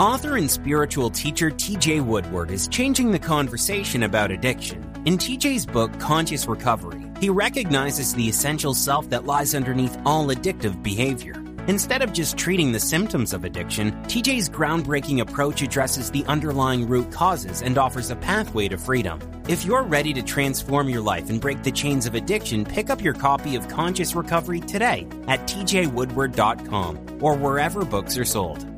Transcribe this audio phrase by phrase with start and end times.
[0.00, 4.80] Author and spiritual teacher TJ Woodward is changing the conversation about addiction.
[5.04, 10.84] In TJ's book, Conscious Recovery, he recognizes the essential self that lies underneath all addictive
[10.84, 11.34] behavior.
[11.66, 17.10] Instead of just treating the symptoms of addiction, TJ's groundbreaking approach addresses the underlying root
[17.10, 19.18] causes and offers a pathway to freedom.
[19.48, 23.02] If you're ready to transform your life and break the chains of addiction, pick up
[23.02, 28.77] your copy of Conscious Recovery today at tjwoodward.com or wherever books are sold.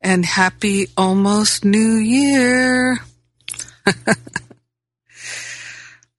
[0.00, 2.98] and happy almost new year.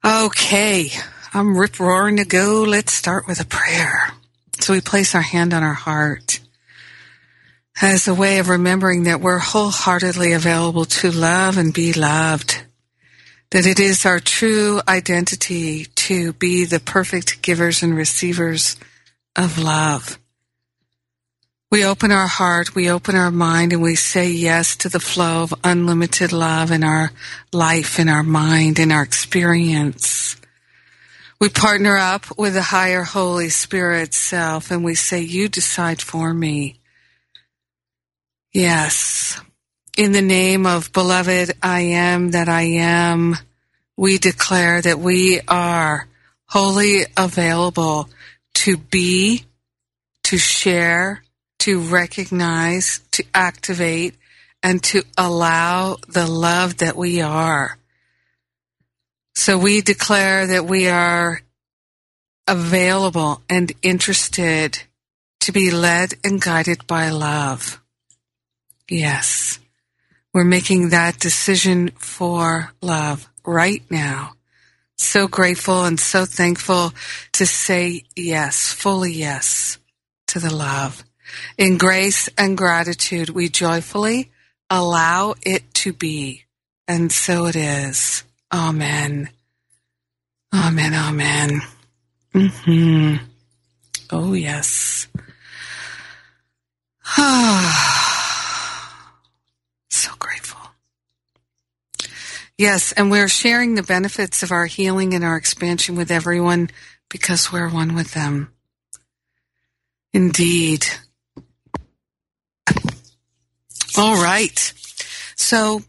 [0.05, 0.89] okay,
[1.33, 2.63] I'm rip roaring to go.
[2.67, 4.11] Let's start with a prayer.
[4.59, 6.39] So we place our hand on our heart
[7.81, 12.61] as a way of remembering that we're wholeheartedly available to love and be loved.
[13.51, 18.75] That it is our true identity to be the perfect givers and receivers
[19.35, 20.19] of love.
[21.71, 25.43] We open our heart, we open our mind, and we say yes to the flow
[25.43, 27.11] of unlimited love in our
[27.53, 30.35] life, in our mind, in our experience.
[31.39, 36.33] We partner up with the higher Holy Spirit self and we say, you decide for
[36.33, 36.79] me.
[38.51, 39.39] Yes.
[39.95, 43.37] In the name of beloved I am that I am,
[43.95, 46.07] we declare that we are
[46.47, 48.09] wholly available
[48.55, 49.45] to be,
[50.23, 51.21] to share,
[51.59, 54.15] to recognize, to activate,
[54.61, 57.77] and to allow the love that we are.
[59.35, 61.41] So we declare that we are
[62.47, 64.83] available and interested
[65.41, 67.79] to be led and guided by love.
[68.89, 69.59] Yes.
[70.33, 74.33] We're making that decision for love right now.
[74.97, 76.93] So grateful and so thankful
[77.33, 79.77] to say yes, fully yes
[80.27, 81.03] to the love.
[81.57, 84.31] In grace and gratitude, we joyfully
[84.69, 86.43] allow it to be.
[86.87, 88.23] And so it is.
[88.51, 89.29] Amen.
[90.53, 90.93] Amen.
[90.93, 91.61] Amen.
[92.33, 93.15] hmm
[94.11, 95.07] Oh, yes.
[99.89, 100.59] so grateful.
[102.57, 106.71] Yes, and we're sharing the benefits of our healing and our expansion with everyone
[107.09, 108.51] because we're one with them.
[110.13, 110.87] Indeed.
[113.99, 114.57] All right.
[115.35, 115.81] So,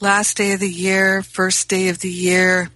[0.00, 2.70] last day of the year, first day of the year.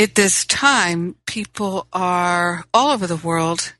[0.00, 3.74] At this time, people are all over the world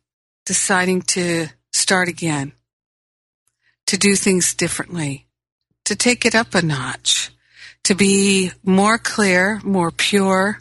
[0.47, 2.53] deciding to start again,
[3.89, 5.27] to do things differently,
[5.85, 7.33] to take it up a notch,
[7.83, 10.61] to be more clear, more pure,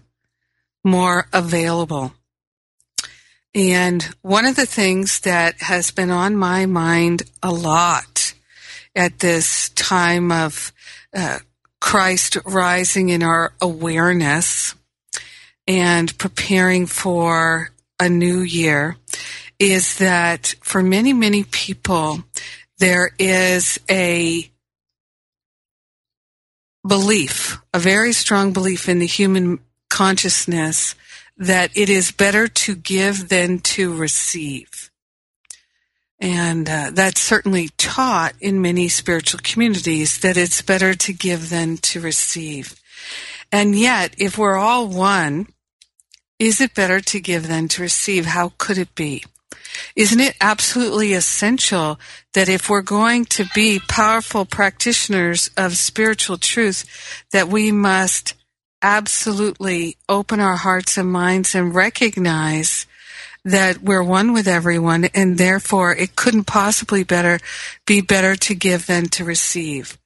[0.84, 2.14] more available.
[3.54, 8.31] And one of the things that has been on my mind a lot
[8.96, 10.72] at this time of
[11.16, 11.40] uh,
[11.80, 14.76] Christ rising in our awareness
[15.68, 18.98] and preparing for a new year
[19.60, 22.24] is that for many, many people,
[22.80, 24.50] there is a
[26.88, 29.60] belief, a very strong belief in the human
[29.90, 30.96] consciousness
[31.38, 34.91] that it is better to give than to receive.
[36.22, 41.78] And uh, that's certainly taught in many spiritual communities that it's better to give than
[41.78, 42.80] to receive.
[43.52, 45.48] And yet, if we're all one,
[46.38, 48.28] is it better to give than to receive?
[48.28, 49.24] How could it be?
[49.96, 52.00] Isn't it absolutely essential
[52.34, 56.86] that if we're going to be powerful practitioners of spiritual truth,
[57.32, 58.36] that we must
[58.82, 62.86] absolutely open our hearts and minds and recognize
[63.46, 67.40] that we're one with everyone and therefore it couldn't possibly better
[67.86, 69.98] be better to give than to receive.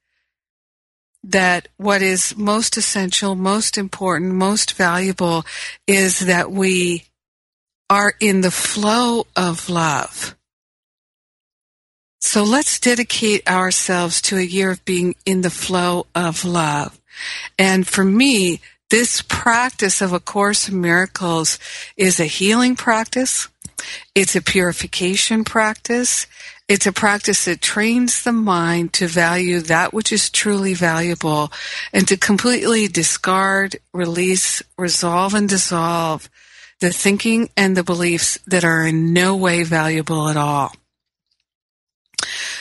[1.24, 5.44] That what is most essential, most important, most valuable
[5.88, 7.06] is that we
[7.90, 10.36] are in the flow of love.
[12.22, 17.00] So let's dedicate ourselves to a year of being in the flow of love.
[17.60, 18.62] And for me,
[18.96, 21.60] this practice of A Course in Miracles
[21.98, 23.50] is a healing practice.
[24.16, 26.28] It's a purification practice.
[26.70, 31.52] It's a practice that trains the mind to value that which is truly valuable
[31.92, 36.30] and to completely discard, release, resolve, and dissolve
[36.80, 40.72] the thinking and the beliefs that are in no way valuable at all.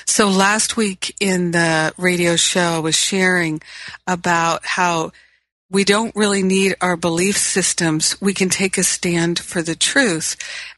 [0.04, 3.62] So last week in the radio show, I was sharing
[4.08, 5.12] about how
[5.74, 8.16] we don't really need our belief systems.
[8.20, 10.36] We can take a stand for the truth.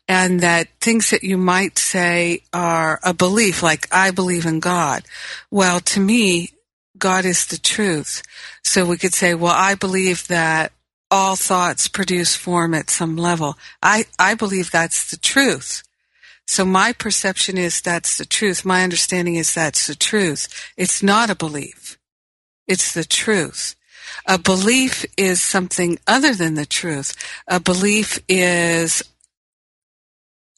[0.08, 5.04] And that things that you might say are a belief, like I believe in God.
[5.50, 6.52] Well, to me,
[6.96, 8.22] God is the truth.
[8.62, 10.72] So we could say, well, I believe that
[11.10, 13.56] all thoughts produce form at some level.
[13.82, 15.82] I, I believe that's the truth.
[16.46, 18.64] So my perception is that's the truth.
[18.64, 20.72] My understanding is that's the truth.
[20.78, 21.98] It's not a belief.
[22.66, 23.76] It's the truth.
[24.26, 27.14] A belief is something other than the truth.
[27.46, 29.02] A belief is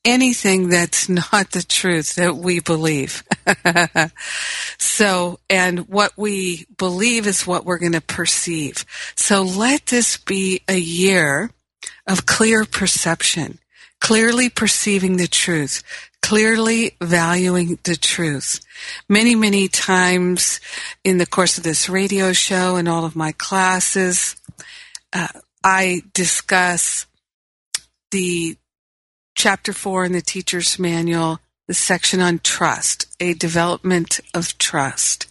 [0.04, 3.22] anything that's not the truth that we believe.
[4.78, 8.84] so, and what we believe is what we're going to perceive.
[9.16, 11.50] So let this be a year
[12.06, 13.58] of clear perception,
[14.00, 15.82] clearly perceiving the truth,
[16.22, 18.60] clearly valuing the truth.
[19.08, 20.60] Many, many times
[21.04, 24.36] in the course of this radio show and all of my classes,
[25.12, 25.28] uh,
[25.64, 27.06] I discuss
[28.10, 28.56] the
[29.34, 35.26] chapter four in the teacher's manual, the section on trust, a development of trust.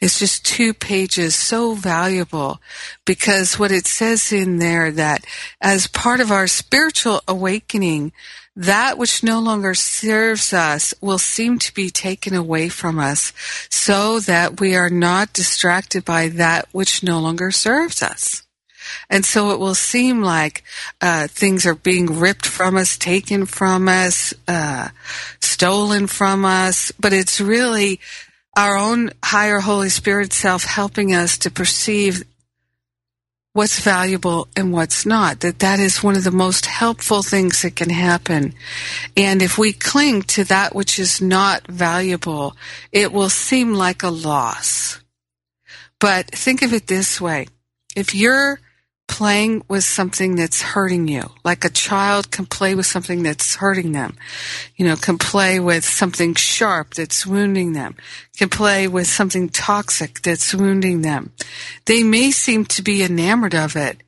[0.00, 2.60] It's just two pages, so valuable
[3.04, 5.24] because what it says in there that
[5.60, 8.12] as part of our spiritual awakening,
[8.60, 13.32] that which no longer serves us will seem to be taken away from us
[13.70, 18.42] so that we are not distracted by that which no longer serves us.
[19.08, 20.62] And so it will seem like
[21.00, 24.88] uh, things are being ripped from us, taken from us, uh,
[25.40, 27.98] stolen from us, but it's really
[28.58, 32.24] our own higher Holy Spirit self helping us to perceive
[33.52, 35.40] what's valuable and what's not.
[35.40, 38.54] That that is one of the most helpful things that can happen.
[39.16, 42.56] And if we cling to that which is not valuable,
[42.92, 45.00] it will seem like a loss.
[45.98, 47.48] But think of it this way.
[47.96, 48.60] If you're
[49.10, 51.28] playing with something that's hurting you.
[51.44, 54.16] Like a child can play with something that's hurting them.
[54.76, 57.96] You know, can play with something sharp that's wounding them.
[58.38, 61.32] Can play with something toxic that's wounding them.
[61.86, 64.00] They may seem to be enamored of it,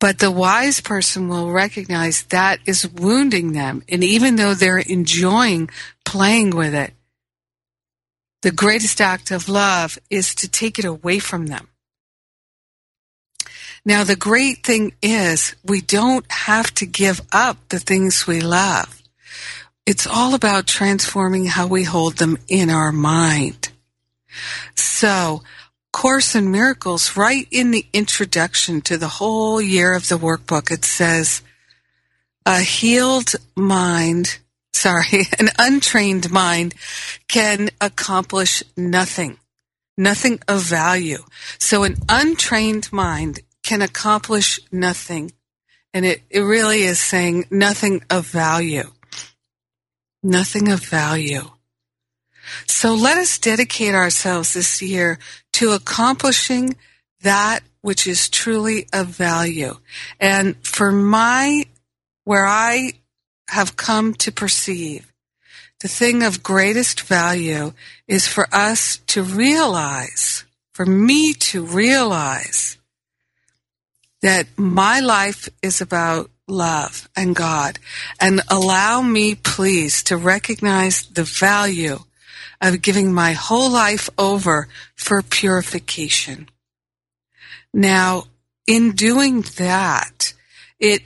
[0.00, 3.84] but the wise person will recognize that is wounding them.
[3.88, 5.70] And even though they're enjoying
[6.04, 6.94] playing with it,
[8.42, 11.68] the greatest act of love is to take it away from them
[13.84, 19.02] now, the great thing is we don't have to give up the things we love.
[19.86, 23.70] It's all about transforming how we hold them in our mind.
[24.74, 25.42] So,
[25.92, 30.84] Course in Miracles, right in the introduction to the whole year of the workbook, it
[30.84, 31.42] says,
[32.44, 34.38] a healed mind,
[34.72, 36.74] sorry, an untrained mind
[37.26, 39.38] can accomplish nothing,
[39.96, 41.22] nothing of value.
[41.58, 45.30] So an untrained mind can accomplish nothing.
[45.92, 48.90] And it, it really is saying nothing of value.
[50.22, 51.42] Nothing of value.
[52.66, 55.18] So let us dedicate ourselves this year
[55.52, 56.76] to accomplishing
[57.20, 59.74] that which is truly of value.
[60.18, 61.66] And for my,
[62.24, 62.92] where I
[63.50, 65.12] have come to perceive,
[65.80, 67.74] the thing of greatest value
[68.06, 72.77] is for us to realize, for me to realize
[74.22, 77.78] that my life is about love and God
[78.20, 81.98] and allow me please to recognize the value
[82.60, 86.48] of giving my whole life over for purification.
[87.72, 88.24] Now,
[88.66, 90.34] in doing that,
[90.80, 91.02] it,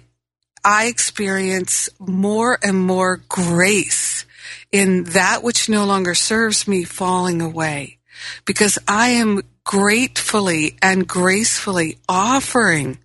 [0.64, 4.24] I experience more and more grace
[4.70, 7.98] in that which no longer serves me falling away
[8.44, 12.98] because I am gratefully and gracefully offering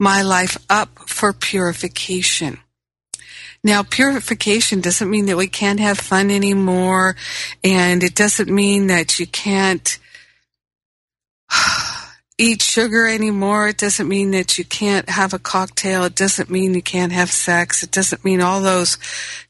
[0.00, 2.58] my life up for purification.
[3.62, 7.14] Now, purification doesn't mean that we can't have fun anymore,
[7.62, 9.98] and it doesn't mean that you can't
[12.38, 13.68] eat sugar anymore.
[13.68, 16.04] It doesn't mean that you can't have a cocktail.
[16.04, 17.82] It doesn't mean you can't have sex.
[17.82, 18.96] It doesn't mean all those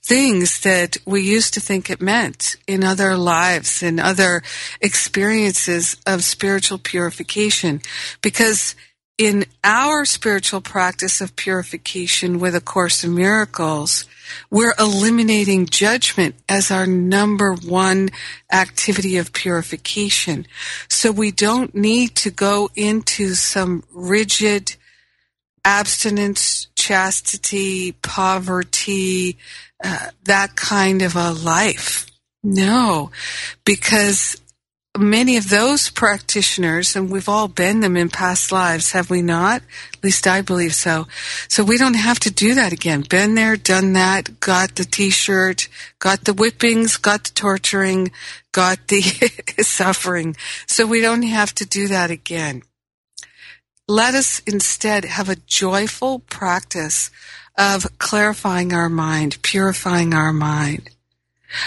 [0.02, 4.42] things that we used to think it meant in other lives and other
[4.80, 7.80] experiences of spiritual purification.
[8.22, 8.74] Because
[9.20, 14.06] in our spiritual practice of purification with A Course in Miracles,
[14.50, 18.08] we're eliminating judgment as our number one
[18.50, 20.46] activity of purification.
[20.88, 24.76] So we don't need to go into some rigid
[25.66, 29.36] abstinence, chastity, poverty,
[29.84, 32.06] uh, that kind of a life.
[32.42, 33.10] No,
[33.66, 34.40] because
[34.98, 39.62] many of those practitioners, and we've all been them in past lives, have we not?
[39.94, 41.06] At least I believe so.
[41.48, 43.04] So we don't have to do that again.
[43.08, 45.68] Been there, done that, got the t-shirt,
[45.98, 48.10] got the whippings, got the torturing,
[48.52, 49.00] got the
[49.60, 50.36] suffering.
[50.66, 52.62] So we don't have to do that again.
[53.86, 57.10] Let us instead have a joyful practice
[57.58, 60.90] of clarifying our mind, purifying our mind.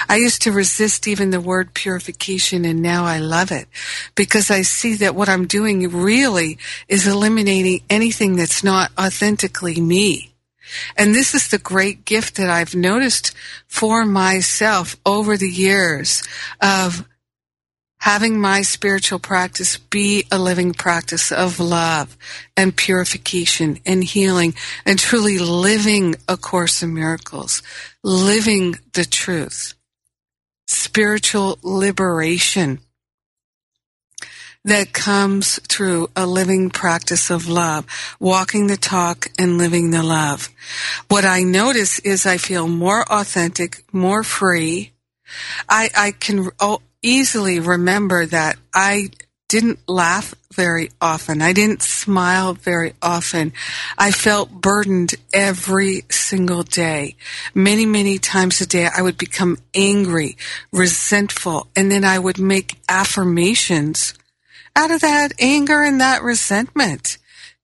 [0.08, 3.68] I used to resist even the word purification and now I love it
[4.16, 10.34] because I see that what I'm doing really is eliminating anything that's not authentically me.
[10.98, 13.34] And this is the great gift that I've noticed
[13.68, 16.24] for myself over the years
[16.62, 17.06] of
[18.04, 22.18] having my spiritual practice be a living practice of love
[22.58, 24.54] and purification and healing
[24.86, 27.64] and truly living A Course in Miracles,
[28.04, 29.74] living the truth,
[30.68, 32.80] spiritual liberation
[34.66, 37.86] that comes through a living practice of love,
[38.20, 40.50] walking the talk and living the love.
[41.08, 44.92] What I notice is I feel more authentic, more free.
[45.70, 49.10] I, I can oh, easily remember that I
[49.54, 51.42] didn't laugh very often.
[51.42, 53.54] I didn't smile very often.
[54.00, 57.16] I felt burdened every single day.
[57.54, 60.38] Many, many times a day, I would become angry,
[60.72, 64.16] resentful, and then I would make affirmations
[64.76, 67.20] out of that anger and that resentment.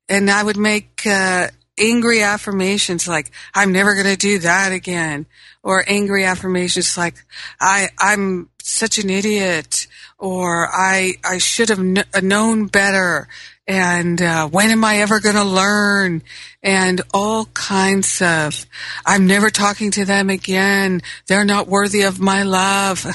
[0.07, 1.47] And I would make uh,
[1.79, 5.25] angry affirmations like, I'm never going to do that again.
[5.63, 7.15] Or angry affirmations like,
[7.59, 13.27] I, I'm such an idiot or I, I should have kn- known better.
[13.67, 16.23] And, uh, when am I ever going to learn?
[16.63, 18.65] And all kinds of,
[19.05, 21.01] I'm never talking to them again.
[21.27, 23.05] They're not worthy of my love.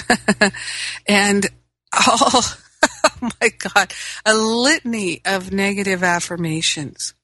[1.09, 1.47] and
[1.93, 2.57] oh
[3.23, 3.93] my God,
[4.25, 7.15] a litany of negative affirmations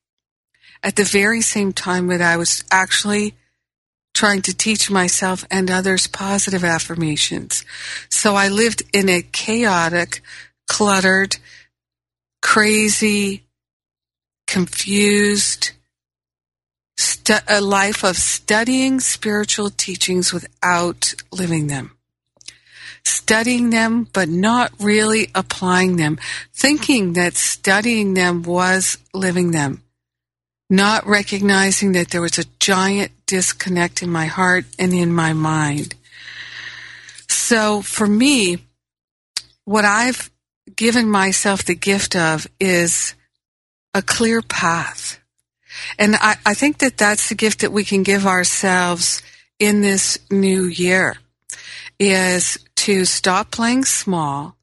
[0.82, 3.34] at the very same time that I was actually
[4.20, 7.64] trying to teach myself and others positive affirmations.
[8.10, 10.20] So I lived in a chaotic,
[10.68, 11.38] cluttered,
[12.42, 13.44] crazy,
[14.46, 15.70] confused,
[16.98, 21.96] stu- a life of studying spiritual teachings without living them.
[23.06, 26.18] Studying them, but not really applying them.
[26.52, 29.82] Thinking that studying them was living them
[30.70, 35.94] not recognizing that there was a giant disconnect in my heart and in my mind.
[37.28, 38.58] So for me,
[39.64, 40.30] what I've
[40.76, 43.14] given myself the gift of is
[43.92, 45.18] a clear path.
[45.98, 49.22] And I, I think that that's the gift that we can give ourselves
[49.58, 51.16] in this new year
[51.98, 54.56] is to stop playing small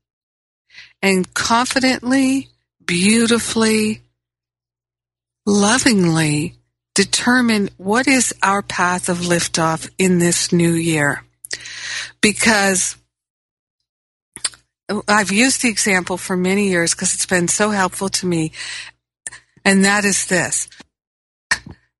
[1.02, 2.50] and confidently,
[2.86, 4.02] beautifully,
[5.48, 6.56] lovingly
[6.94, 11.24] determine what is our path of liftoff in this new year.
[12.22, 12.98] Because
[15.08, 18.51] I've used the example for many years because it's been so helpful to me.
[19.63, 20.70] And that is this,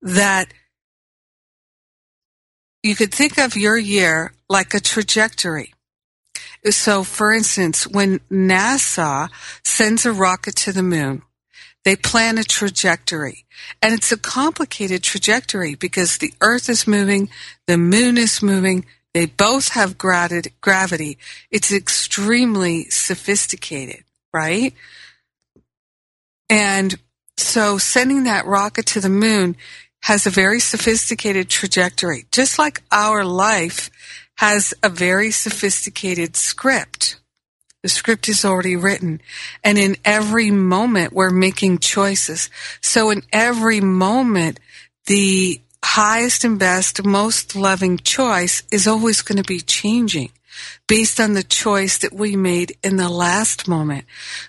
[0.02, 0.52] that
[2.82, 5.74] you could think of your year like a trajectory.
[6.70, 9.30] So for instance, when NASA
[9.64, 11.22] sends a rocket to the moon,
[11.88, 13.46] they plan a trajectory.
[13.80, 17.30] And it's a complicated trajectory because the earth is moving,
[17.66, 21.16] the moon is moving, they both have gravity.
[21.50, 24.04] It's extremely sophisticated,
[24.34, 24.74] right?
[26.50, 26.94] And
[27.38, 29.56] So sending that rocket to the moon
[30.02, 33.90] has a very sophisticated trajectory, just like our life
[34.34, 37.18] has a very sophisticated script.
[37.82, 39.20] The script is already written.
[39.62, 42.50] And in every moment, we're making choices.
[42.80, 44.58] So in every moment,
[45.06, 50.30] the highest and best, most loving choice is always going to be changing
[50.86, 54.04] based on the choice that we made in the last moment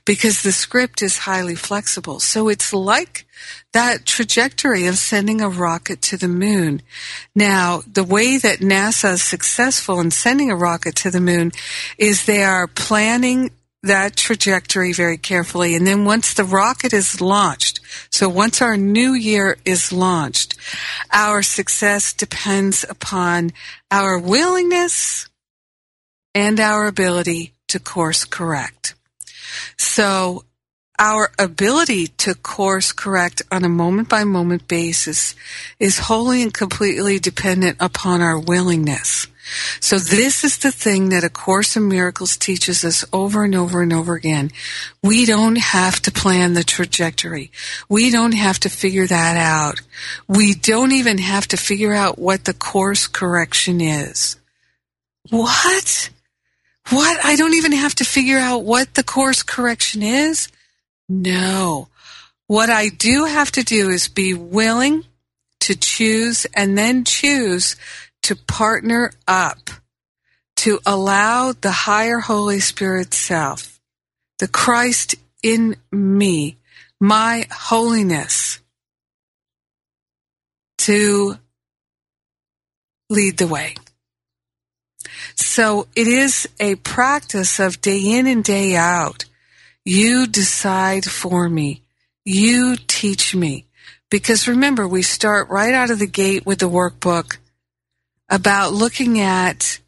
[0.05, 2.19] because the script is highly flexible.
[2.19, 3.25] So it's like
[3.73, 6.81] that trajectory of sending a rocket to the moon.
[7.35, 11.51] Now, the way that NASA is successful in sending a rocket to the moon
[11.97, 13.51] is they are planning
[13.83, 15.75] that trajectory very carefully.
[15.75, 17.79] And then once the rocket is launched,
[18.11, 20.55] so once our new year is launched,
[21.11, 23.51] our success depends upon
[23.89, 25.28] our willingness
[26.39, 28.95] and our ability to course correct.
[29.77, 30.45] So
[30.97, 35.35] our ability to course correct on a moment by moment basis
[35.79, 39.27] is wholly and completely dependent upon our willingness.
[39.81, 43.81] So this is the thing that A Course in Miracles teaches us over and over
[43.81, 44.51] and over again.
[45.03, 47.51] We don't have to plan the trajectory.
[47.89, 49.81] We don't have to figure that out.
[50.27, 54.37] We don't even have to figure out what the course correction is.
[55.29, 56.09] What?
[56.89, 57.23] What?
[57.23, 60.47] I don't even have to figure out what the course correction is?
[61.07, 61.87] No.
[62.47, 65.05] What I do have to do is be willing
[65.61, 67.75] to choose and then choose
[68.23, 69.69] to partner up
[70.57, 73.79] to allow the higher Holy Spirit self,
[74.39, 76.57] the Christ in me,
[76.99, 78.59] my holiness,
[80.79, 81.37] to
[83.09, 83.75] lead the way.
[85.39, 89.23] So it is a practice of day in and day out.
[89.85, 91.81] You decide for me.
[92.25, 93.65] You teach me.
[94.11, 97.37] Because remember, we start right out of the gate with the workbook
[98.27, 99.79] about looking at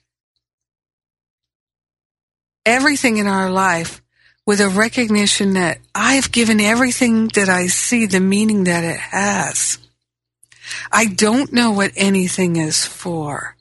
[2.65, 4.01] everything in our life
[4.45, 9.79] with a recognition that I've given everything that I see the meaning that it has.
[10.93, 13.57] I don't know what anything is for.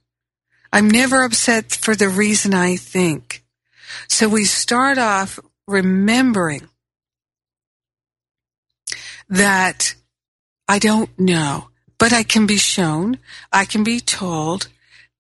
[0.72, 3.44] I'm never upset for the reason I think.
[4.09, 6.68] So we start off remembering
[9.28, 9.94] that
[10.68, 13.18] I don't know, but I can be shown,
[13.52, 14.68] I can be told,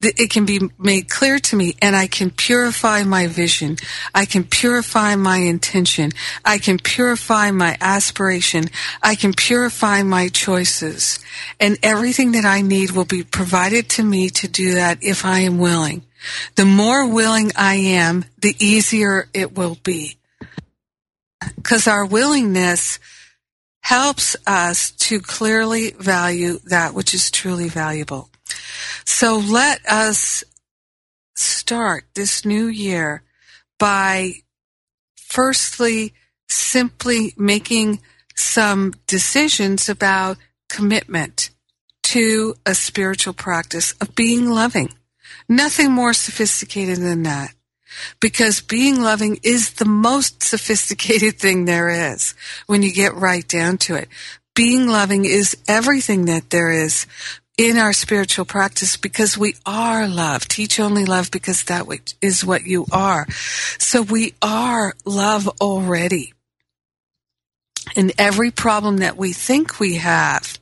[0.02, 3.76] it can be made clear to me and I can purify my vision.
[4.14, 6.12] I can purify my intention.
[6.42, 8.70] I can purify my aspiration.
[9.02, 11.18] I can purify my choices.
[11.58, 15.40] And everything that I need will be provided to me to do that if I
[15.40, 16.02] am willing.
[16.54, 20.16] The more willing I am, the easier it will be.
[21.56, 22.98] Because our willingness
[23.82, 28.29] helps us to clearly value that which is truly valuable.
[29.04, 30.44] So let us
[31.34, 33.22] start this new year
[33.78, 34.32] by
[35.16, 36.12] firstly
[36.48, 38.00] simply making
[38.34, 40.36] some decisions about
[40.68, 41.50] commitment
[42.02, 44.92] to a spiritual practice of being loving.
[45.48, 47.54] Nothing more sophisticated than that.
[48.20, 52.34] Because being loving is the most sophisticated thing there is
[52.66, 54.08] when you get right down to it.
[54.54, 57.06] Being loving is everything that there is
[57.60, 60.48] in our spiritual practice because we are love.
[60.48, 61.86] Teach only love because that
[62.22, 63.26] is what you are.
[63.78, 66.32] So we are love already.
[67.96, 70.59] And every problem that we think we have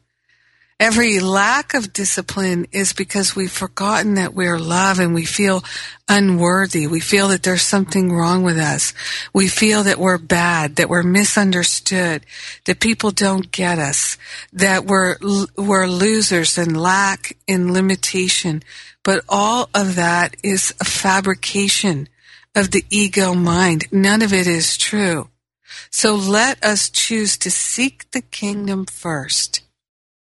[0.81, 5.65] Every lack of discipline is because we've forgotten that we're love and we feel
[6.09, 6.87] unworthy.
[6.87, 8.95] We feel that there's something wrong with us.
[9.35, 12.25] We feel that we're bad, that we're misunderstood,
[12.67, 14.19] that people don't get us,
[14.53, 15.17] that we're,
[15.57, 18.63] we're losers and lack in limitation.
[19.03, 22.09] But all of that is a fabrication
[22.55, 23.87] of the ego mind.
[23.91, 25.29] None of it is true.
[25.91, 29.63] So let us choose to seek the kingdom first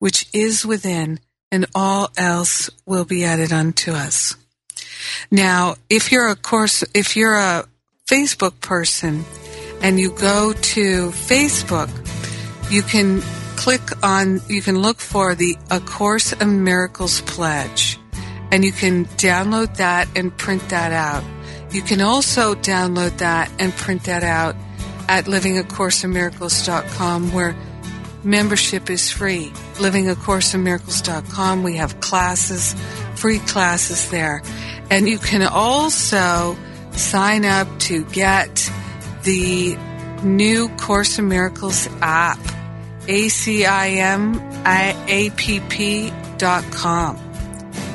[0.02, 1.20] which is within,
[1.52, 4.36] and all else will be added unto us.
[5.30, 7.68] Now, if you're a course, if you're a
[8.08, 9.24] Facebook person
[9.80, 11.92] and you go to Facebook,
[12.72, 13.22] you can
[13.58, 18.00] click on, you can look for the A Course in Miracles pledge
[18.52, 21.24] and you can download that and print that out.
[21.70, 24.56] You can also download that and print that out
[25.08, 27.56] at livingacourseinmiracles.com where
[28.24, 29.52] membership is free.
[29.76, 31.64] LivingACourseInMiracles.com.
[31.64, 32.76] We have classes,
[33.16, 34.42] free classes there.
[34.90, 36.58] And you can also
[36.92, 38.72] sign up to get
[39.24, 39.78] the
[40.24, 42.40] new Course in Miracles app.
[43.08, 44.38] acimapp.com.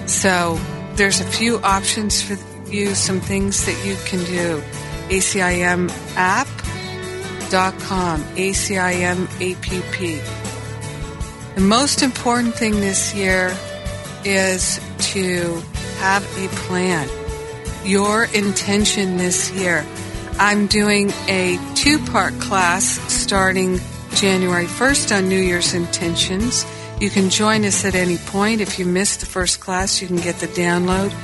[0.06, 0.58] So
[0.94, 2.36] there's a few options for
[2.70, 4.62] you, some things that you can do.
[7.46, 10.24] acimapp.com, ACIMAPP.
[11.54, 13.56] The most important thing this year
[14.24, 14.80] is
[15.12, 15.62] to
[15.98, 17.08] have a plan.
[17.84, 19.86] Your intention this year.
[20.38, 23.80] I'm doing a two part class starting
[24.14, 26.66] January 1st on New Year's intentions.
[27.00, 28.60] You can join us at any point.
[28.60, 31.14] If you missed the first class, you can get the download.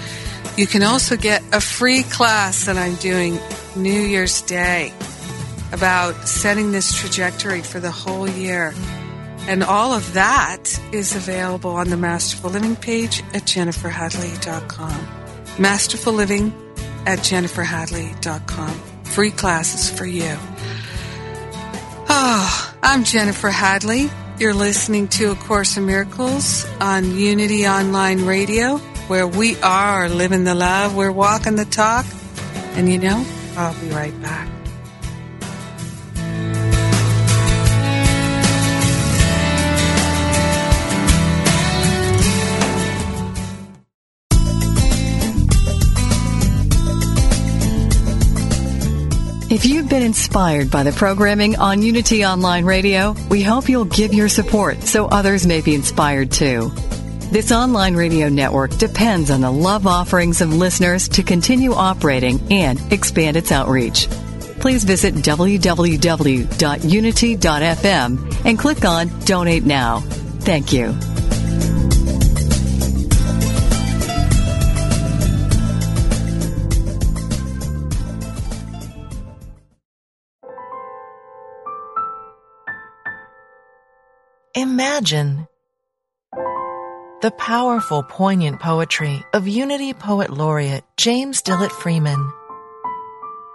[0.56, 3.38] You can also get a free class that I'm doing
[3.74, 4.92] New Year's Day
[5.72, 8.74] about setting this trajectory for the whole year.
[9.48, 15.08] And all of that is available on the Masterful Living page at jenniferhadley.com.
[15.58, 16.52] Masterful Living
[17.06, 18.80] at jenniferhadley.com.
[19.04, 20.36] Free classes for you.
[22.08, 24.10] Oh, I'm Jennifer Hadley.
[24.38, 28.76] You're listening to A Course in Miracles on Unity Online Radio,
[29.08, 32.06] where we are living the love, we're walking the talk.
[32.74, 33.24] And you know,
[33.56, 34.61] I'll be right back.
[49.52, 54.14] If you've been inspired by the programming on Unity Online Radio, we hope you'll give
[54.14, 56.72] your support so others may be inspired too.
[57.30, 62.80] This online radio network depends on the love offerings of listeners to continue operating and
[62.90, 64.08] expand its outreach.
[64.58, 65.66] Please visit www.unity.fm
[68.46, 70.00] and click on Donate Now.
[70.40, 70.94] Thank you.
[84.54, 85.48] Imagine
[87.22, 92.30] the powerful, poignant poetry of Unity Poet Laureate James Dillet Freeman.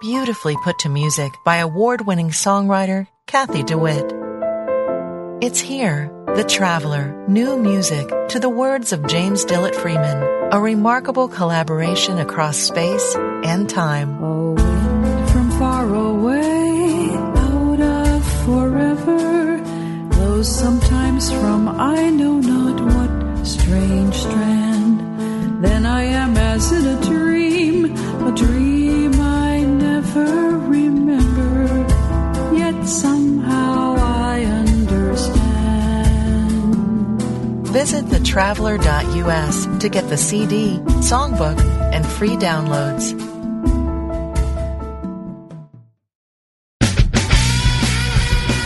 [0.01, 4.11] Beautifully put to music by award-winning songwriter Kathy DeWitt.
[5.39, 11.27] It's here, The Traveler, new music to the words of James Dillet Freeman, a remarkable
[11.27, 14.19] collaboration across space and time.
[14.55, 16.16] Wind from far away,
[38.37, 41.59] Visit thetraveler.us to get the CD, songbook,
[41.91, 43.17] and free downloads.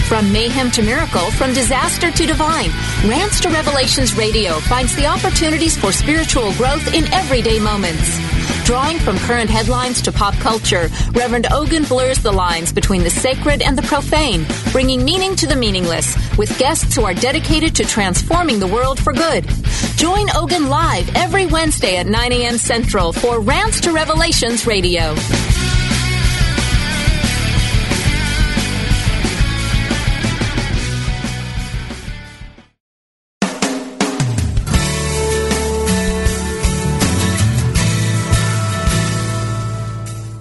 [0.07, 2.69] From mayhem to miracle, from disaster to divine,
[3.05, 8.19] Rants to Revelations Radio finds the opportunities for spiritual growth in everyday moments.
[8.65, 13.61] Drawing from current headlines to pop culture, Reverend Ogun blurs the lines between the sacred
[13.61, 18.59] and the profane, bringing meaning to the meaningless, with guests who are dedicated to transforming
[18.59, 19.45] the world for good.
[20.01, 22.57] Join Ogun live every Wednesday at 9 a.m.
[22.57, 25.13] Central for Rants to Revelations Radio.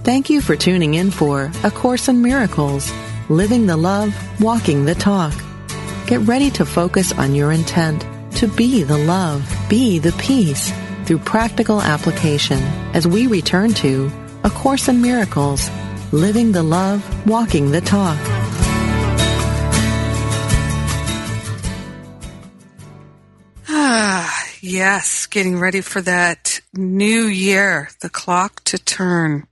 [0.02, 2.90] Thank you for tuning in for A Course in Miracles,
[3.28, 5.34] Living the Love, Walking the Talk.
[6.06, 8.06] Get ready to focus on your intent
[8.40, 10.72] to be the love, be the peace
[11.04, 12.56] through practical application
[12.94, 14.10] as we return to
[14.44, 15.68] A Course in Miracles,
[16.10, 18.16] Living the Love, Walking the Talk.
[23.68, 29.48] Ah, yes, getting ready for that new year, the clock to turn.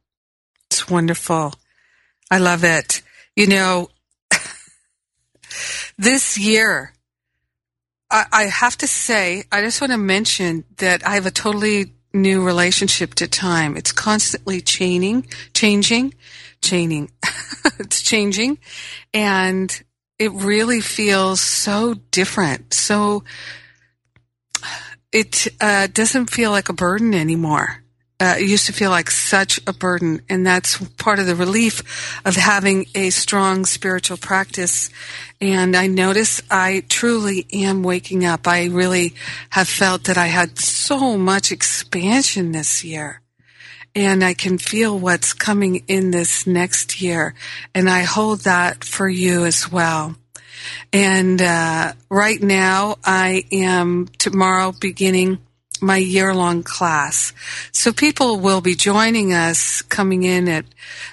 [0.70, 1.52] It's wonderful.
[2.30, 3.02] I love it.
[3.36, 3.90] You know,
[5.98, 6.94] this year,
[8.10, 11.92] I, I have to say, I just want to mention that I have a totally
[12.12, 13.76] new relationship to time.
[13.76, 16.14] It's constantly changing, changing,
[16.62, 17.10] changing.
[17.78, 18.58] it's changing.
[19.12, 19.82] And
[20.18, 22.74] it really feels so different.
[22.74, 23.24] So
[25.12, 27.82] it uh, doesn't feel like a burden anymore.
[28.20, 32.20] Uh, it used to feel like such a burden, and that's part of the relief
[32.24, 34.90] of having a strong spiritual practice.
[35.40, 38.48] And I notice I truly am waking up.
[38.48, 39.14] I really
[39.50, 43.20] have felt that I had so much expansion this year.
[43.94, 47.34] And I can feel what's coming in this next year.
[47.72, 50.16] And I hold that for you as well.
[50.92, 55.38] And uh, right now, I am tomorrow beginning
[55.80, 57.32] my year long class.
[57.72, 60.64] So people will be joining us coming in at,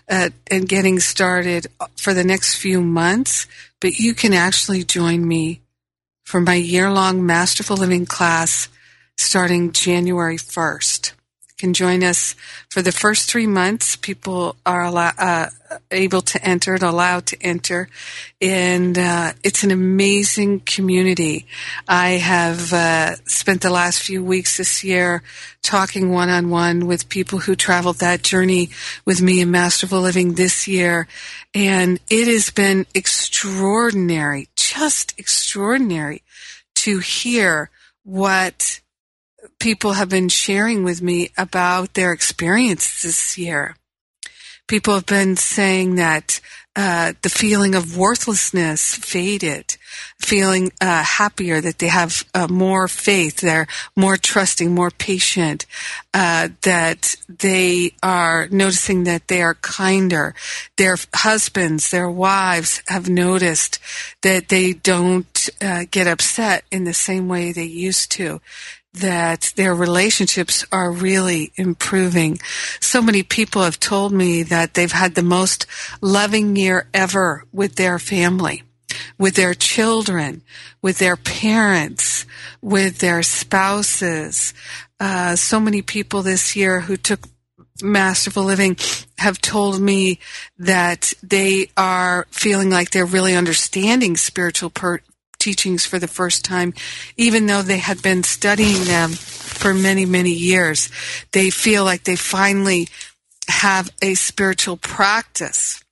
[0.07, 3.47] at, and getting started for the next few months,
[3.79, 5.61] but you can actually join me
[6.23, 8.67] for my year long Masterful Living class
[9.17, 11.13] starting January 1st
[11.57, 12.35] can join us
[12.69, 13.95] for the first three months.
[13.95, 15.49] People are allow, uh,
[15.89, 17.87] able to enter and allowed to enter.
[18.41, 21.45] And uh, it's an amazing community.
[21.87, 25.23] I have uh, spent the last few weeks this year
[25.61, 28.69] talking one on one with people who traveled that journey
[29.05, 31.07] with me in Masterful Living this year.
[31.53, 36.21] And it has been extraordinary, just extraordinary
[36.75, 37.69] to hear
[38.03, 38.81] what
[39.59, 43.75] people have been sharing with me about their experience this year.
[44.67, 46.39] People have been saying that
[46.77, 49.77] uh, the feeling of worthlessness faded,
[50.19, 55.65] feeling uh, happier, that they have uh, more faith, they're more trusting, more patient,
[56.13, 60.35] uh, that they are noticing that they are kinder.
[60.75, 63.79] Their husbands, their wives have noticed
[64.21, 68.41] that they don't uh, get upset in the same way they used to
[68.95, 72.39] that their relationships are really improving.
[72.79, 75.65] So many people have told me that they've had the most
[76.01, 78.63] loving year ever with their family,
[79.17, 80.41] with their children,
[80.81, 82.25] with their parents,
[82.61, 84.53] with their spouses.
[84.99, 87.27] Uh, so many people this year who took
[87.81, 88.77] Masterful Living
[89.17, 90.19] have told me
[90.57, 95.01] that they are feeling like they're really understanding spiritual per-
[95.45, 96.73] teachings for the first time,
[97.17, 100.89] even though they had been studying them for many, many years.
[101.33, 102.87] They feel like they finally
[103.47, 105.84] have a spiritual practice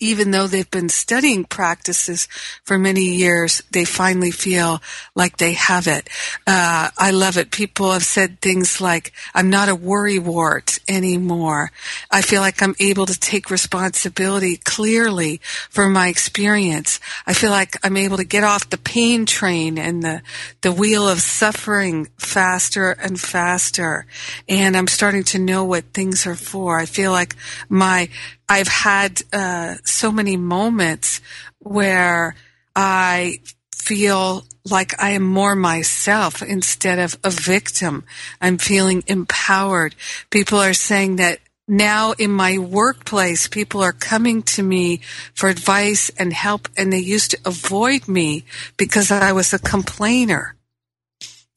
[0.00, 2.28] even though they've been studying practices
[2.64, 4.80] for many years, they finally feel
[5.14, 6.08] like they have it.
[6.46, 7.50] Uh, I love it.
[7.50, 11.70] People have said things like, I'm not a worrywart anymore.
[12.10, 17.00] I feel like I'm able to take responsibility clearly for my experience.
[17.26, 20.22] I feel like I'm able to get off the pain train and the,
[20.62, 24.06] the wheel of suffering faster and faster.
[24.48, 26.78] And I'm starting to know what things are for.
[26.78, 27.36] I feel like
[27.68, 28.08] my
[28.48, 31.20] I've had uh, so many moments
[31.58, 32.36] where
[32.76, 33.40] I
[33.74, 38.04] feel like I am more myself instead of a victim.
[38.40, 39.94] I'm feeling empowered.
[40.30, 45.00] People are saying that now in my workplace, people are coming to me
[45.34, 48.44] for advice and help, and they used to avoid me
[48.76, 50.56] because I was a complainer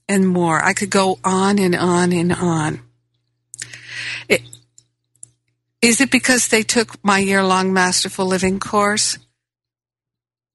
[0.07, 0.63] and more.
[0.63, 2.81] I could go on and on and on.
[4.29, 4.41] It,
[5.81, 9.17] is it because they took my year long Masterful Living course?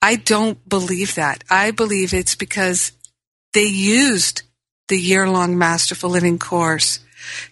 [0.00, 1.44] I don't believe that.
[1.48, 2.92] I believe it's because
[3.54, 4.42] they used
[4.88, 6.98] the year long Masterful Living course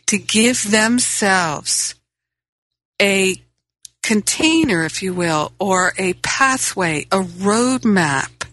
[0.06, 1.94] to give themselves
[3.00, 3.36] a
[4.02, 8.46] container, if you will, or a pathway, a roadmap.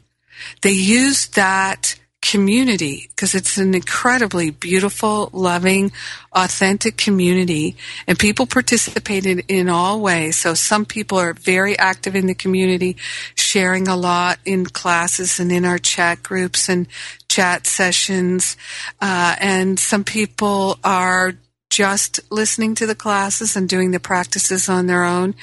[0.62, 1.96] They used that
[2.30, 5.92] community because it's an incredibly beautiful, loving,
[6.34, 10.36] authentic community and people participated in all ways.
[10.36, 12.98] So some people are very active in the community,
[13.36, 16.88] sharing a lot in classes and in our chat groups and
[17.30, 18.58] chat sessions.
[19.00, 21.34] Uh, and some people are
[21.70, 25.34] just listening to the classes and doing the practices on their own.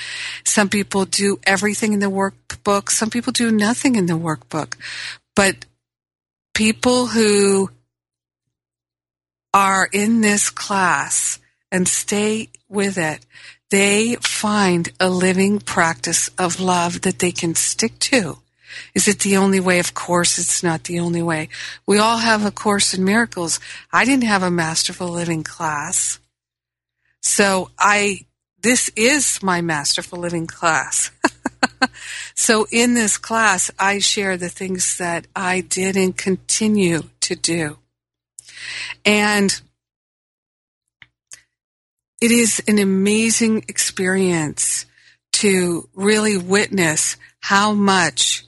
[0.44, 2.90] Some people do everything in the workbook.
[2.90, 4.74] Some people do nothing in the workbook.
[5.34, 5.64] But
[6.54, 7.70] people who
[9.52, 11.38] are in this class
[11.70, 13.26] and stay with it,
[13.70, 18.38] they find a living practice of love that they can stick to.
[18.94, 19.78] Is it the only way?
[19.78, 21.48] Of course, it's not the only way.
[21.86, 23.60] We all have a Course in Miracles.
[23.92, 26.18] I didn't have a Masterful Living class.
[27.20, 28.26] So I,
[28.60, 31.10] this is my Masterful Living class.
[32.34, 37.78] so in this class, I share the things that I did and continue to do.
[39.04, 39.60] And
[42.20, 44.86] it is an amazing experience
[45.34, 48.44] to really witness how much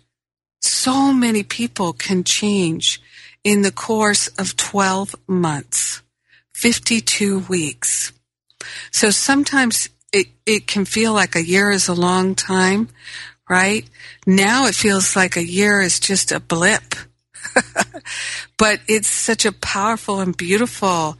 [0.60, 3.00] so many people can change
[3.44, 6.02] in the course of 12 months,
[6.54, 8.12] 52 weeks.
[8.90, 12.88] So sometimes it, it can feel like a year is a long time,
[13.48, 13.88] right?
[14.26, 16.94] Now it feels like a year is just a blip.
[18.58, 21.16] but it's such a powerful and beautiful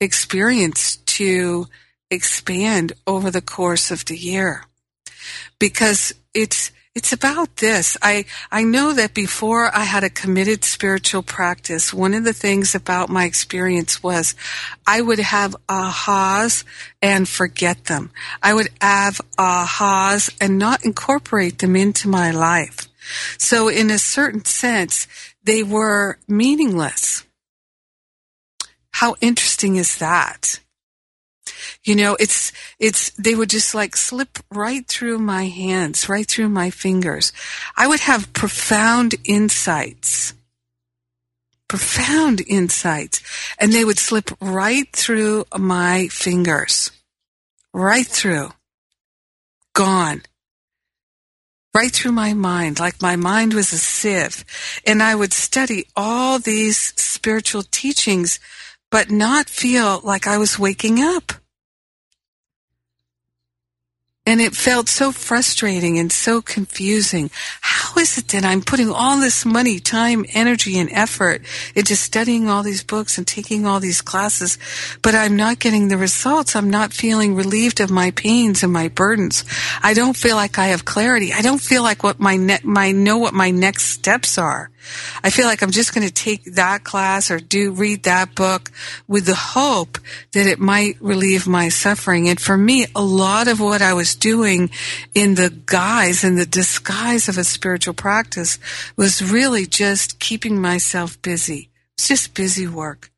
[0.00, 1.66] experience to
[2.10, 4.64] expand over the course of the year
[5.58, 7.96] because it's it's about this.
[8.02, 12.74] I, I know that before I had a committed spiritual practice, one of the things
[12.74, 14.34] about my experience was
[14.86, 16.64] I would have ahas
[17.00, 18.10] and forget them.
[18.42, 22.88] I would have ahas and not incorporate them into my life.
[23.38, 25.06] So in a certain sense,
[25.44, 27.24] they were meaningless.
[28.90, 30.60] How interesting is that?
[31.84, 36.48] You know, it's, it's, they would just like slip right through my hands, right through
[36.48, 37.32] my fingers.
[37.76, 40.34] I would have profound insights,
[41.68, 43.22] profound insights,
[43.58, 46.90] and they would slip right through my fingers,
[47.72, 48.52] right through,
[49.74, 50.22] gone
[51.74, 54.44] right through my mind, like my mind was a sieve.
[54.86, 58.40] And I would study all these spiritual teachings,
[58.90, 61.32] but not feel like I was waking up.
[64.30, 67.32] And it felt so frustrating and so confusing.
[67.62, 71.42] How is it that I'm putting all this money, time, energy, and effort
[71.74, 74.56] into studying all these books and taking all these classes,
[75.02, 76.54] but I'm not getting the results?
[76.54, 79.44] I'm not feeling relieved of my pains and my burdens.
[79.82, 81.32] I don't feel like I have clarity.
[81.32, 84.70] I don't feel like what my ne- my know what my next steps are.
[85.22, 88.70] I feel like I'm just going to take that class or do read that book
[89.06, 89.98] with the hope
[90.32, 92.28] that it might relieve my suffering.
[92.28, 94.70] And for me, a lot of what I was doing
[95.14, 98.58] in the guise and the disguise of a spiritual practice
[98.96, 101.68] was really just keeping myself busy.
[101.96, 103.10] It's just busy work.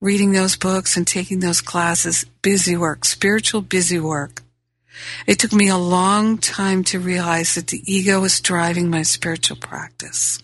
[0.00, 4.42] Reading those books and taking those classes, busy work, spiritual busy work.
[5.26, 9.56] It took me a long time to realize that the ego was driving my spiritual
[9.56, 10.38] practice.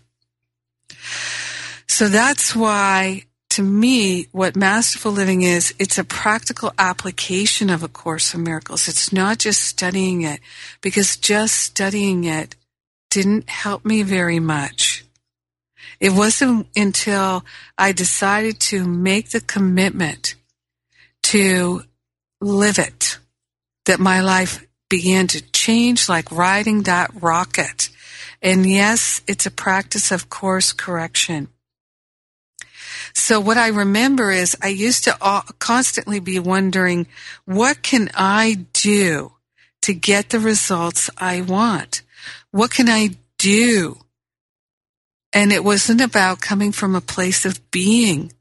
[1.87, 7.89] So that's why, to me, what masterful living is, it's a practical application of A
[7.89, 8.89] Course in Miracles.
[8.89, 10.41] It's not just studying it,
[10.81, 12.55] because just studying it
[13.11, 15.05] didn't help me very much.
[16.01, 17.45] It wasn't until
[17.79, 20.35] I decided to make the commitment
[21.25, 21.83] to
[22.41, 23.19] live it
[23.87, 27.89] that my life began to change like riding that rocket
[28.43, 31.49] and yes, it's a practice of course correction.
[33.15, 35.17] So what I remember is I used to
[35.59, 37.07] constantly be wondering,
[37.45, 39.33] what can I do
[39.83, 42.03] to get the results I want?
[42.51, 43.99] What can I do?
[45.33, 48.33] And it wasn't about coming from a place of being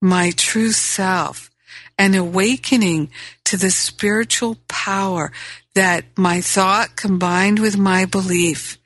[0.00, 1.50] my true self
[1.98, 3.10] and awakening
[3.44, 5.32] to the spiritual power
[5.74, 8.77] that my thought combined with my belief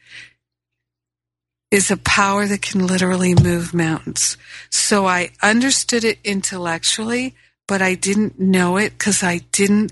[1.72, 4.36] is a power that can literally move mountains.
[4.68, 7.34] So I understood it intellectually,
[7.66, 9.90] but I didn't know it because I didn't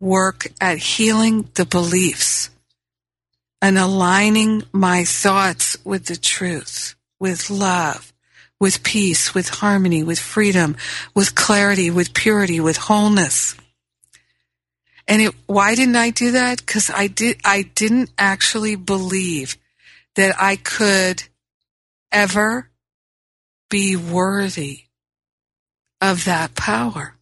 [0.00, 2.48] work at healing the beliefs
[3.60, 8.14] and aligning my thoughts with the truth, with love,
[8.58, 10.74] with peace, with harmony, with freedom,
[11.14, 13.54] with clarity, with purity, with wholeness.
[15.06, 16.64] And it, why didn't I do that?
[16.64, 19.58] Because I did, I didn't actually believe
[20.20, 21.22] that I could
[22.12, 22.68] ever
[23.70, 24.80] be worthy
[26.02, 27.14] of that power.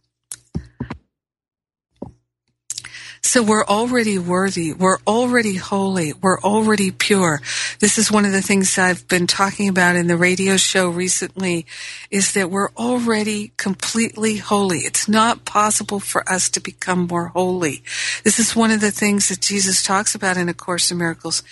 [3.21, 4.73] So we're already worthy.
[4.73, 6.11] We're already holy.
[6.11, 7.41] We're already pure.
[7.79, 11.67] This is one of the things I've been talking about in the radio show recently
[12.11, 14.79] is that we're already completely holy.
[14.79, 17.81] It's not possible for us to become more holy.
[18.23, 21.43] This is one of the things that Jesus talks about in A Course in Miracles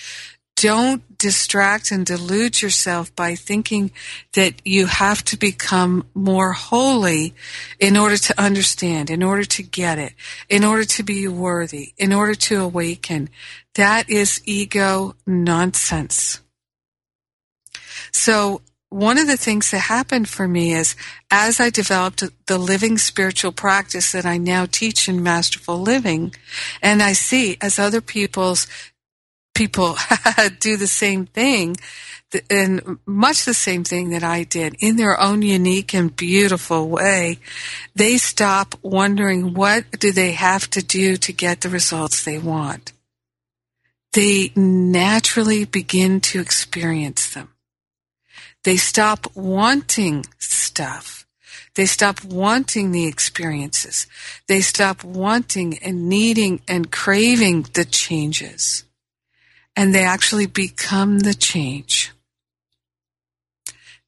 [0.57, 3.91] don't distract and delude yourself by thinking
[4.33, 7.33] that you have to become more holy
[7.79, 10.13] in order to understand, in order to get it,
[10.49, 13.29] in order to be worthy, in order to awaken.
[13.75, 16.41] That is ego nonsense.
[18.11, 20.95] So one of the things that happened for me is
[21.29, 26.33] as I developed the living spiritual practice that I now teach in Masterful Living,
[26.81, 28.65] and I see as other people's
[29.57, 29.97] people
[30.59, 31.75] do the same thing
[32.49, 37.39] and much the same thing that I did in their own unique and beautiful way.
[37.95, 42.93] They stop wondering what do they have to do to get the results they want.
[44.13, 47.49] They naturally begin to experience them.
[48.63, 51.25] They stop wanting stuff.
[51.75, 54.07] They stop wanting the experiences.
[54.47, 58.83] They stop wanting and needing and craving the changes
[59.77, 62.11] and they actually become the change.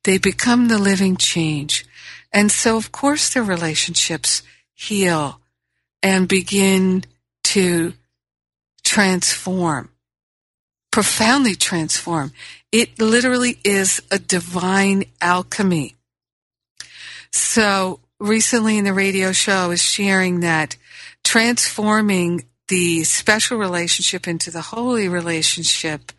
[0.04, 1.86] They become the living change.
[2.34, 4.44] And so, of course, their relationships
[4.74, 5.40] heal
[6.02, 7.04] and begin
[7.44, 7.94] to
[8.84, 9.90] transform.
[10.92, 12.34] profoundly transform.
[12.72, 15.96] It literally is a divine alchemy.
[17.32, 20.78] So recently in the radio show, I was sharing that
[21.24, 26.12] transforming the special relationship into the holy relationship,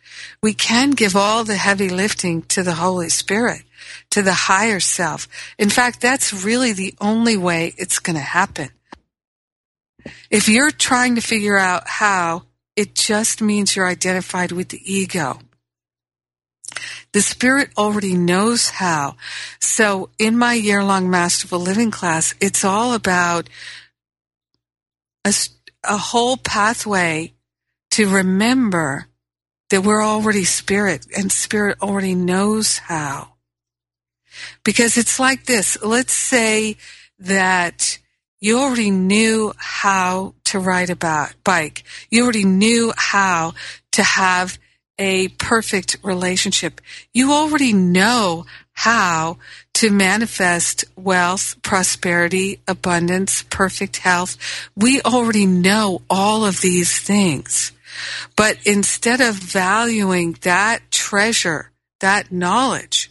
[0.43, 3.63] we can give all the heavy lifting to the Holy Spirit,
[4.11, 5.27] to the higher self.
[5.59, 8.69] In fact, that's really the only way it's going to happen.
[10.31, 12.45] If you're trying to figure out how,
[12.77, 15.41] it just means you're identified with the ego.
[17.13, 19.17] The spirit already knows how.
[19.61, 23.49] So in my year long masterful living class, it's all about
[25.25, 25.35] a,
[25.85, 27.33] a whole pathway
[27.93, 29.07] to remember
[29.71, 33.35] that we're already spirit and spirit already knows how.
[34.65, 35.83] Because it's like this.
[35.83, 36.77] Let's say
[37.21, 37.99] that
[38.41, 41.85] you already knew how to ride a bike.
[42.11, 43.55] You already knew how
[43.93, 44.59] to have
[45.01, 46.81] a perfect relationship.
[47.13, 49.39] You already know how
[49.75, 54.37] to manifest wealth, prosperity, abundance, perfect health.
[54.77, 57.73] We already know all of these things.
[58.37, 61.71] But instead of valuing that treasure,
[62.01, 63.10] that knowledge,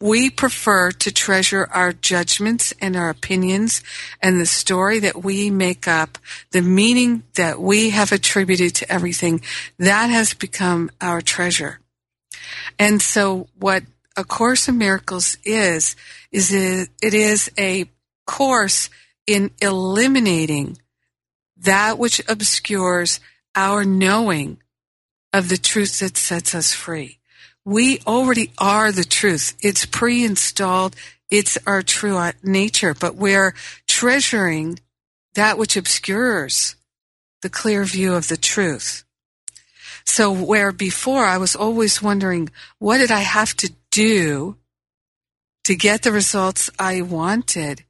[0.00, 3.82] we prefer to treasure our judgments and our opinions
[4.22, 6.18] and the story that we make up,
[6.52, 9.40] the meaning that we have attributed to everything.
[9.78, 11.80] That has become our treasure.
[12.78, 13.82] And so what
[14.16, 15.96] A Course in Miracles is,
[16.30, 17.90] is it, it is a
[18.24, 18.90] course
[19.26, 20.78] in eliminating
[21.56, 23.18] that which obscures
[23.56, 24.58] our knowing
[25.32, 27.17] of the truth that sets us free
[27.68, 29.54] we already are the truth.
[29.60, 30.96] It's pre-installed.
[31.30, 33.54] It's our true uh, nature, but we're
[33.86, 34.80] treasuring
[35.34, 36.76] that which obscures
[37.42, 39.04] the clear view of the truth.
[40.06, 42.48] So where before I was always wondering,
[42.78, 44.56] what did I have to do
[45.64, 47.84] to get the results I wanted?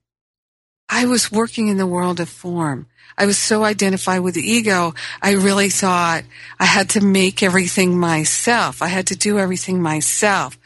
[0.89, 2.88] I was working in the world of form.
[3.19, 6.23] I was so identified with the ego, I really thought
[6.61, 8.81] I had to make everything myself.
[8.81, 10.57] I had to do everything myself.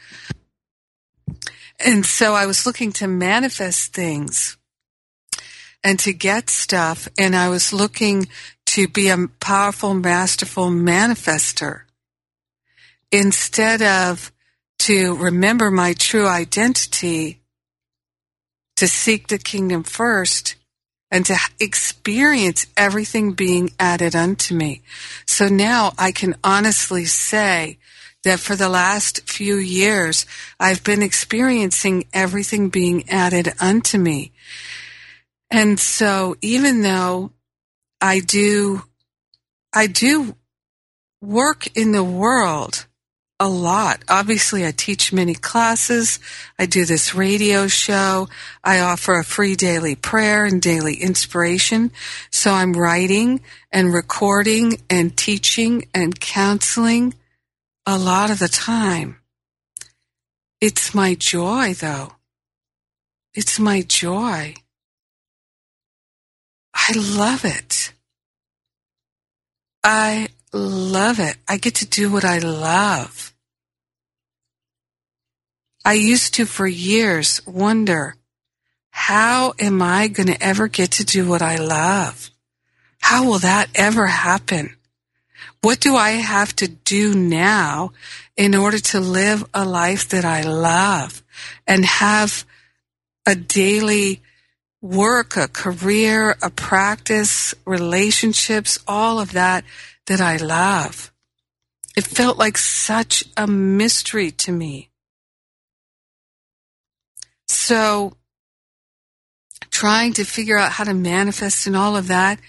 [1.83, 4.55] And so I was looking to manifest things
[5.83, 8.27] and to get stuff, and I was looking
[8.67, 11.81] to be a powerful, masterful manifester
[13.11, 14.31] instead of
[14.79, 17.41] to remember my true identity,
[18.75, 20.55] to seek the kingdom first
[21.13, 24.81] and to experience everything being added unto me.
[25.27, 27.77] So now I can honestly say
[28.23, 30.25] that for the last few years,
[30.59, 34.31] I've been experiencing everything being added unto me.
[35.51, 37.31] And so even though
[38.01, 38.81] I do,
[39.71, 40.35] I do
[41.21, 42.87] work in the world
[43.43, 44.01] a lot.
[44.07, 46.17] Obviously, I teach many classes.
[46.57, 48.29] I do this radio show.
[48.63, 51.91] I offer a free daily prayer and daily inspiration.
[52.31, 57.15] So I'm writing and recording and teaching and counseling
[57.85, 59.17] a lot of the time.
[60.61, 62.13] It's my joy, though.
[63.33, 64.53] It's my joy.
[66.73, 67.91] I love it.
[69.83, 71.35] I love it.
[71.45, 73.32] I get to do what I love.
[75.85, 78.15] I used to for years wonder,
[78.89, 82.29] how am I going to ever get to do what I love?
[83.01, 84.77] How will that ever happen?
[85.61, 87.91] What do I have to do now
[88.37, 91.21] in order to live a life that I love
[91.67, 92.45] and have
[93.25, 94.21] a daily
[94.81, 99.65] work, a career, a practice, relationships, all of that
[100.05, 101.11] that I love?
[101.97, 104.89] It felt like such a mystery to me.
[107.53, 108.17] So
[109.69, 112.39] trying to figure out how to manifest and all of that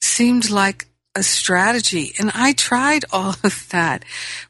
[0.00, 0.86] seemed like
[1.16, 2.12] a strategy.
[2.18, 4.04] And I tried all of that.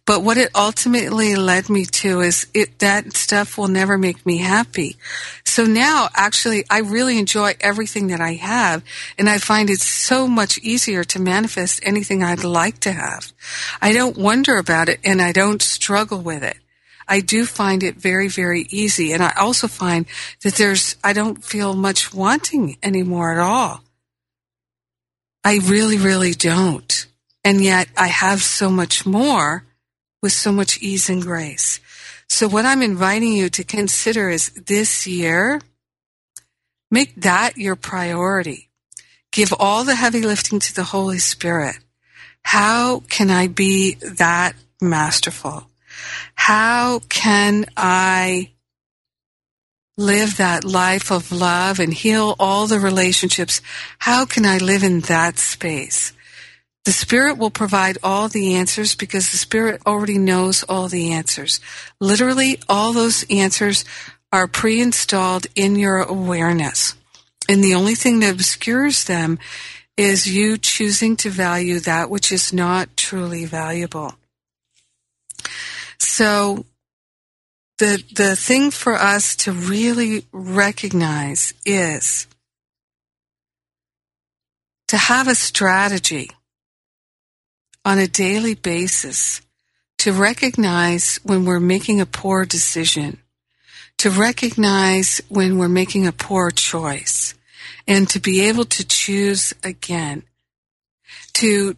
[0.07, 4.39] But what it ultimately led me to is it, that stuff will never make me
[4.39, 4.97] happy.
[5.45, 8.83] So now actually I really enjoy everything that I have
[9.19, 13.33] and I find it so much easier to manifest anything I'd like to have.
[13.81, 16.57] I don't wonder about it and I don't struggle with it.
[17.07, 19.13] I do find it very, very easy.
[19.13, 20.07] And I also find
[20.43, 23.83] that there's, I don't feel much wanting anymore at all.
[25.45, 27.07] I really, really don't.
[27.45, 29.65] And yet I have so much more
[30.23, 31.81] with so much ease and grace.
[32.29, 35.61] So what I'm inviting you to consider is this year,
[36.91, 38.71] make that your priority.
[39.31, 41.77] Give all the heavy lifting to the Holy Spirit.
[42.43, 45.69] How can I be that masterful?
[46.35, 48.51] How can I
[49.97, 53.61] live that life of love and heal all the relationships?
[54.01, 56.13] How can I live in that space?
[56.85, 61.61] The Spirit will provide all the answers because the Spirit already knows all the answers.
[61.99, 63.85] Literally, all those answers
[64.31, 66.95] are pre-installed in your awareness.
[67.49, 69.39] And the only thing that obscures them
[69.97, 74.15] is you choosing to value that which is not truly valuable.
[75.99, 76.67] So
[77.79, 82.27] the the thing for us to really recognize is
[84.89, 86.31] to have a strategy
[87.85, 89.43] on a daily basis
[90.05, 93.19] to recognize when we're making a poor decision,
[93.97, 97.35] to recognize when we're making a poor choice,
[97.89, 100.23] and to be able to choose again,
[101.33, 101.75] to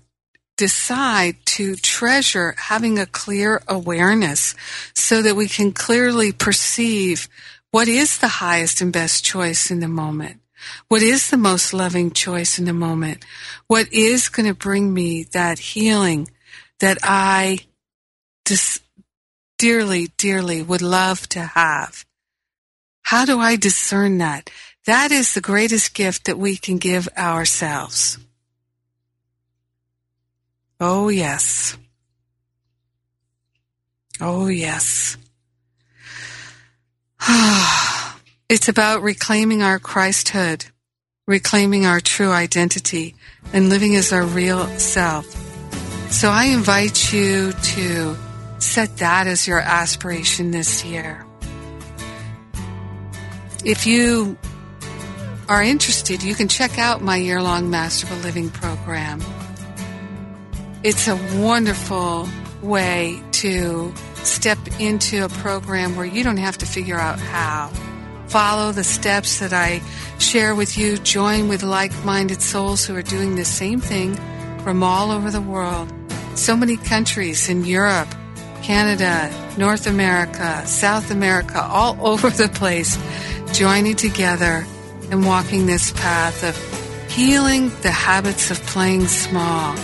[0.57, 4.54] decide to treasure having a clear awareness
[4.94, 7.28] so that we can clearly perceive
[7.70, 10.40] what is the highest and best choice in the moment.
[10.88, 13.24] What is the most loving choice in the moment?
[13.66, 16.28] What is going to bring me that healing
[16.80, 17.61] that I
[18.44, 18.80] dis-
[19.59, 22.04] dearly, dearly would love to have?
[23.02, 24.50] How do I discern that?
[24.86, 28.18] That is the greatest gift that we can give ourselves.
[30.81, 31.77] Oh, yes.
[34.20, 35.16] Oh, yes.
[38.49, 40.70] it's about reclaiming our Christhood,
[41.27, 43.14] reclaiming our true identity,
[43.53, 45.27] and living as our real self.
[46.11, 48.16] So I invite you to
[48.59, 51.27] set that as your aspiration this year.
[53.64, 54.39] If you
[55.49, 59.20] are interested, you can check out my year long Masterful Living program.
[60.89, 62.28] It's a wonderful
[62.62, 67.72] way to step into a program where you don't have to figure out how.
[68.28, 69.82] Follow the steps that I
[70.20, 70.97] share with you.
[70.99, 74.14] Join with like minded souls who are doing the same thing
[74.62, 75.93] from all over the world.
[76.37, 78.14] So many countries in Europe,
[78.62, 82.97] Canada, North America, South America, all over the place,
[83.53, 84.64] joining together
[85.11, 89.74] and walking this path of healing the habits of playing small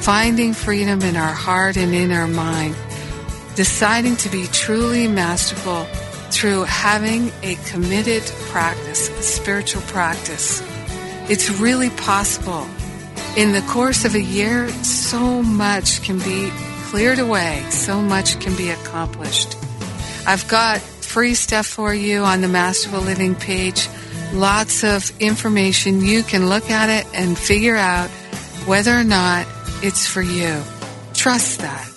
[0.00, 2.74] finding freedom in our heart and in our mind,
[3.56, 5.84] deciding to be truly masterful
[6.30, 10.62] through having a committed practice, a spiritual practice.
[11.28, 12.66] It's really possible.
[13.36, 16.50] In the course of a year, so much can be
[16.84, 19.56] cleared away, so much can be accomplished.
[20.26, 23.88] I've got free stuff for you on the Masterful Living page.
[24.32, 26.00] Lots of information.
[26.00, 28.08] You can look at it and figure out
[28.66, 29.46] whether or not
[29.82, 30.62] it's for you.
[31.14, 31.88] Trust that.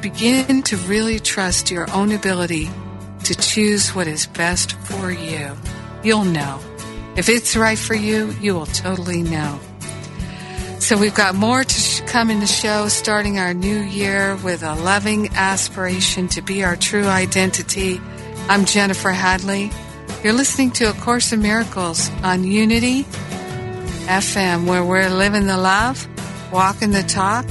[0.00, 2.68] Begin to really trust your own ability
[3.24, 5.56] to choose what is best for you.
[6.02, 6.60] You'll know.
[7.16, 9.60] If it's right for you, you will totally know.
[10.80, 14.74] So we've got more to come in the show, starting our new year with a
[14.74, 18.00] loving aspiration to be our true identity.
[18.48, 19.70] I'm Jennifer Hadley.
[20.24, 23.04] You're listening to A Course in Miracles on Unity
[24.06, 26.08] FM, where we're living the love
[26.52, 27.46] walking the talk,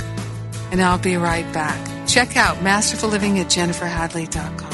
[0.72, 2.08] and I'll be right back.
[2.08, 4.71] Check out Masterful Living at jenniferhadley.com.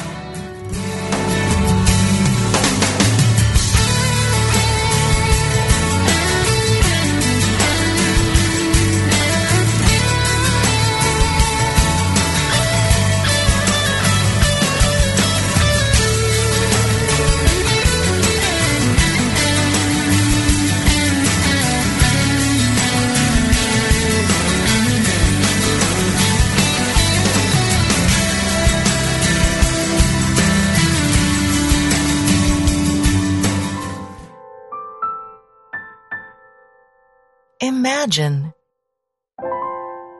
[37.77, 38.53] Imagine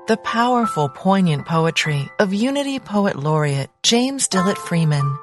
[0.08, 5.18] the powerful, poignant poetry of Unity Poet Laureate James Dillet Freeman.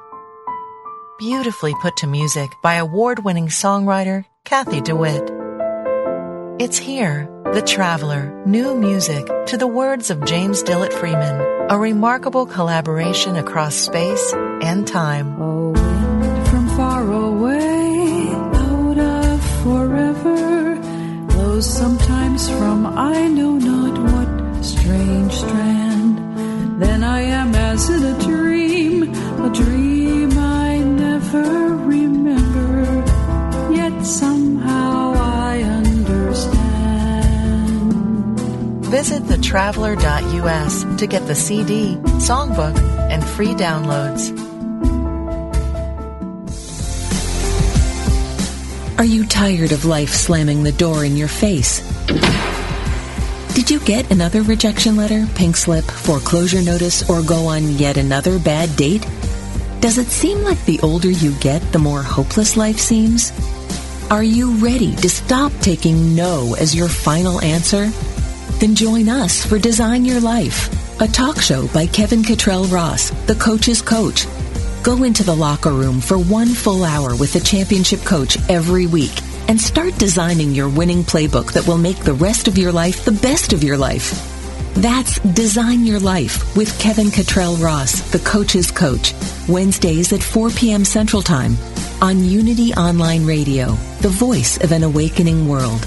[1.20, 5.30] Beautifully put to music by award-winning songwriter Kathy DeWitt.
[6.58, 12.46] It's here, The Traveler, new music to the words of James Dillet Freeman, a remarkable
[12.46, 15.40] collaboration across space and time.
[15.40, 20.80] A wind from far away, out of forever,
[21.28, 21.96] blows from
[22.96, 26.80] I know not what strange strand.
[26.80, 33.04] Then I am as in a dream, a dream I never remember,
[33.74, 36.84] yet somehow I understand.
[38.86, 42.78] Visit thetraveler.us to get the CD, songbook,
[43.10, 44.30] and free downloads.
[48.98, 51.82] Are you tired of life slamming the door in your face?
[53.54, 58.40] Did you get another rejection letter, pink slip, foreclosure notice, or go on yet another
[58.40, 59.06] bad date?
[59.78, 63.32] Does it seem like the older you get, the more hopeless life seems?
[64.10, 67.90] Are you ready to stop taking no as your final answer?
[68.58, 73.36] Then join us for Design Your Life, a talk show by Kevin Cottrell Ross, the
[73.36, 74.26] coach's coach.
[74.82, 79.14] Go into the locker room for one full hour with the championship coach every week
[79.48, 83.12] and start designing your winning playbook that will make the rest of your life the
[83.12, 84.30] best of your life.
[84.74, 89.14] That's Design Your Life with Kevin Cottrell Ross, the coach's coach,
[89.48, 90.84] Wednesdays at 4 p.m.
[90.84, 91.56] Central Time
[92.02, 95.86] on Unity Online Radio, the voice of an awakening world.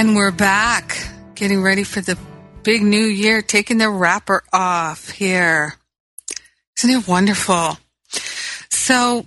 [0.00, 0.96] And we're back,
[1.34, 2.16] getting ready for the
[2.62, 5.74] big new year, taking the wrapper off here.
[6.78, 7.76] Isn't it wonderful?
[8.70, 9.26] So,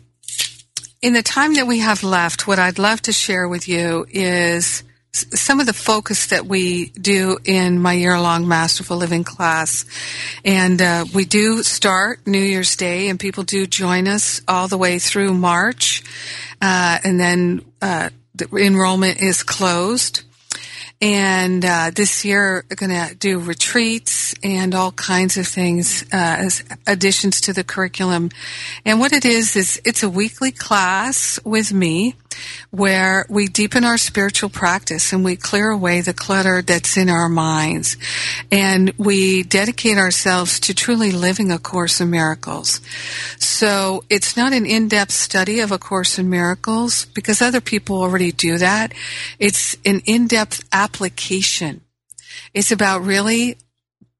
[1.00, 4.84] in the time that we have left, what I'd love to share with you is
[5.12, 9.86] some of the focus that we do in my year long Masterful Living class.
[10.44, 14.80] And uh, we do start New Year's Day, and people do join us all the
[14.80, 16.02] way through March.
[16.60, 20.24] Uh, and then uh, the enrollment is closed.
[21.04, 26.64] And uh, this year, going to do retreats and all kinds of things uh, as
[26.88, 28.30] additions to the curriculum.
[28.86, 32.16] And what it is is it's a weekly class with me
[32.72, 37.30] where we deepen our spiritual practice and we clear away the clutter that's in our
[37.30, 37.98] minds.
[38.52, 42.82] And we dedicate ourselves to truly living A Course in Miracles.
[43.40, 48.32] So it's not an in-depth study of A Course in Miracles because other people already
[48.32, 48.94] do that.
[49.40, 51.82] It's an in-depth application.
[52.54, 53.58] It's about really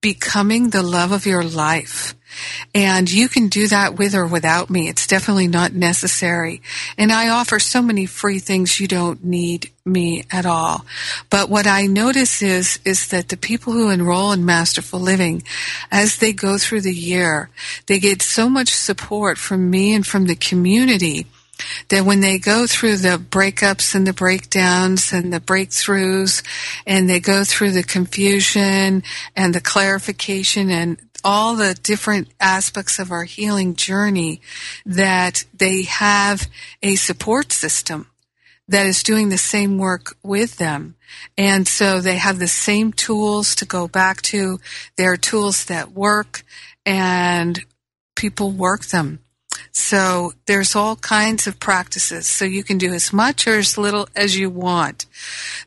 [0.02, 2.14] becoming the love of your life.
[2.74, 4.90] And you can do that with or without me.
[4.90, 6.62] It's definitely not necessary.
[6.98, 10.86] And I offer so many free things you don't need me at all.
[11.30, 15.44] But what I notice is, is that the people who enroll in Masterful Living,
[15.92, 17.50] as they go through the year,
[17.88, 21.28] they get so much support from me and from the community
[21.90, 26.44] that when they go through the breakups and the breakdowns and the breakthroughs
[26.86, 29.04] and they go through the confusion
[29.36, 34.42] and the clarification and all the different aspects of our healing journey
[34.86, 36.50] that they have
[36.82, 38.08] a support system
[38.68, 40.96] that is doing the same work with them.
[41.38, 44.60] And so they have the same tools to go back to.
[44.96, 46.44] There are tools that work
[46.86, 47.60] and
[48.16, 49.20] people work them.
[49.72, 52.28] So there's all kinds of practices.
[52.28, 55.06] So you can do as much or as little as you want.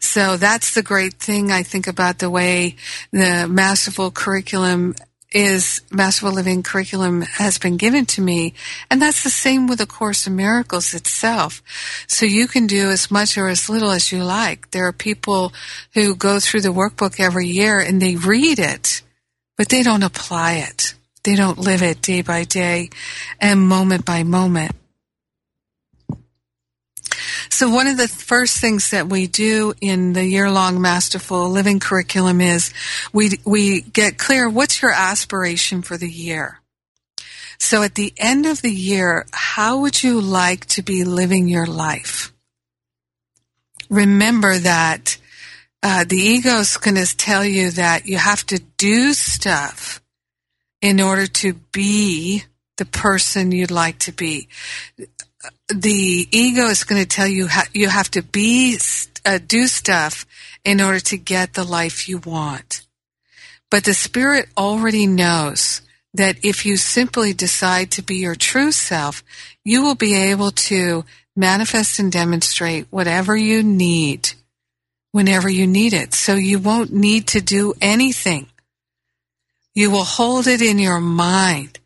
[0.00, 2.76] So that's the great thing I think about the way
[3.12, 4.94] the masterful curriculum
[5.36, 8.54] is Masterful Living curriculum has been given to me.
[8.90, 11.62] And that's the same with the Course in Miracles itself.
[12.06, 14.70] So you can do as much or as little as you like.
[14.70, 15.52] There are people
[15.92, 19.02] who go through the workbook every year and they read it,
[19.58, 20.94] but they don't apply it.
[21.22, 22.88] They don't live it day by day
[23.38, 24.74] and moment by moment.
[27.50, 32.40] So one of the first things that we do in the year-long Masterful Living curriculum
[32.40, 32.72] is
[33.12, 36.60] we, we get clear what's your aspiration for the year?
[37.58, 41.66] So at the end of the year, how would you like to be living your
[41.66, 42.32] life?
[43.88, 45.16] Remember that
[45.82, 50.02] uh, the ego is going to tell you that you have to do stuff
[50.82, 52.44] in order to be
[52.76, 54.48] the person you'd like to be
[55.68, 58.78] the ego is going to tell you you have to be
[59.24, 60.26] uh, do stuff
[60.64, 62.86] in order to get the life you want.
[63.70, 65.82] But the spirit already knows
[66.14, 69.22] that if you simply decide to be your true self,
[69.64, 74.30] you will be able to manifest and demonstrate whatever you need
[75.16, 76.12] whenever you need it.
[76.12, 78.48] So you won't need to do anything.
[79.74, 81.78] You will hold it in your mind.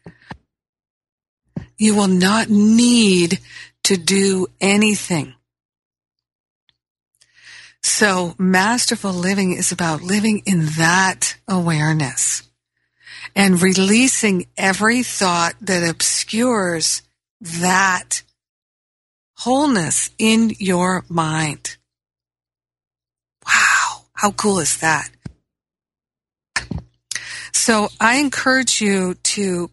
[1.81, 3.41] You will not need
[3.85, 5.33] to do anything.
[7.83, 12.43] So masterful living is about living in that awareness
[13.35, 17.01] and releasing every thought that obscures
[17.41, 18.25] that
[19.39, 21.79] wholeness in your mind.
[23.47, 24.03] Wow.
[24.13, 25.09] How cool is that?
[27.53, 29.71] So I encourage you to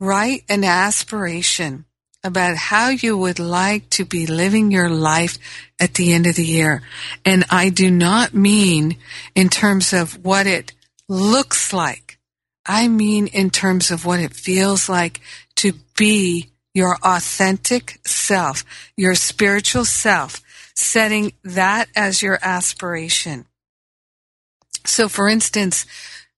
[0.00, 1.84] write an aspiration
[2.24, 5.38] about how you would like to be living your life
[5.78, 6.82] at the end of the year.
[7.24, 8.96] And I do not mean
[9.34, 10.72] in terms of what it
[11.08, 12.18] looks like.
[12.66, 15.20] I mean in terms of what it feels like
[15.56, 18.64] to be your authentic self,
[18.96, 20.42] your spiritual self,
[20.74, 23.46] setting that as your aspiration.
[24.84, 25.86] So for instance,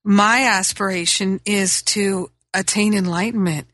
[0.04, 3.66] my aspiration is to attain enlightenment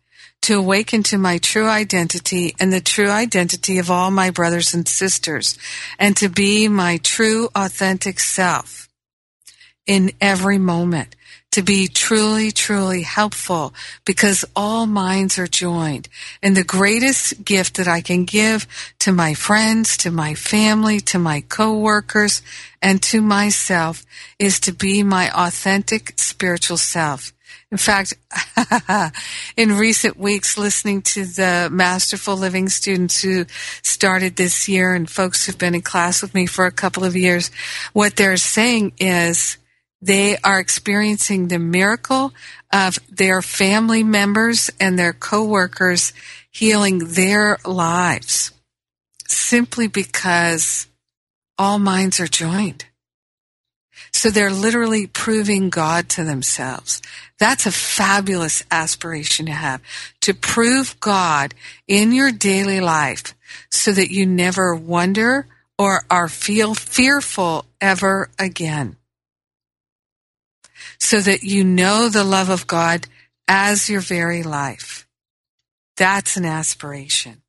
[0.43, 4.87] to awaken to my true identity and the true identity of all my brothers and
[4.87, 5.59] sisters,
[5.99, 8.89] and to be my true authentic self
[9.87, 11.17] in every moment,
[11.53, 13.73] to be truly, truly helpful
[14.05, 16.09] because all minds are joined.
[16.43, 18.67] And the greatest gift that I can give
[19.01, 22.43] to my friends, to my family, to my coworkers,
[22.83, 24.05] and to myself
[24.39, 27.33] is to be my authentic spiritual self
[27.73, 28.15] in fact,
[29.57, 33.45] in recent weeks, listening to the Masterful Living students who
[33.83, 37.17] started this year and folks who've been in class with me for a couple of
[37.17, 37.51] years,
[37.93, 39.59] what they're saying is
[40.01, 42.33] they are experiencing the miracle
[42.73, 46.13] of their family members and their coworkers
[46.51, 48.53] healing their lives
[49.27, 50.87] simply because
[51.59, 52.86] all minds are joined.
[54.17, 57.03] So they're literally proving God to themselves.
[57.39, 59.83] That's a fabulous aspiration to have,
[60.23, 61.53] to prove God
[61.87, 63.35] in your daily life
[63.71, 65.47] so that you never wonder
[65.79, 68.97] or are feel fearful ever again.
[70.99, 73.09] So that you know the love of God
[73.47, 75.07] as your very life.
[75.99, 77.43] That's an aspiration.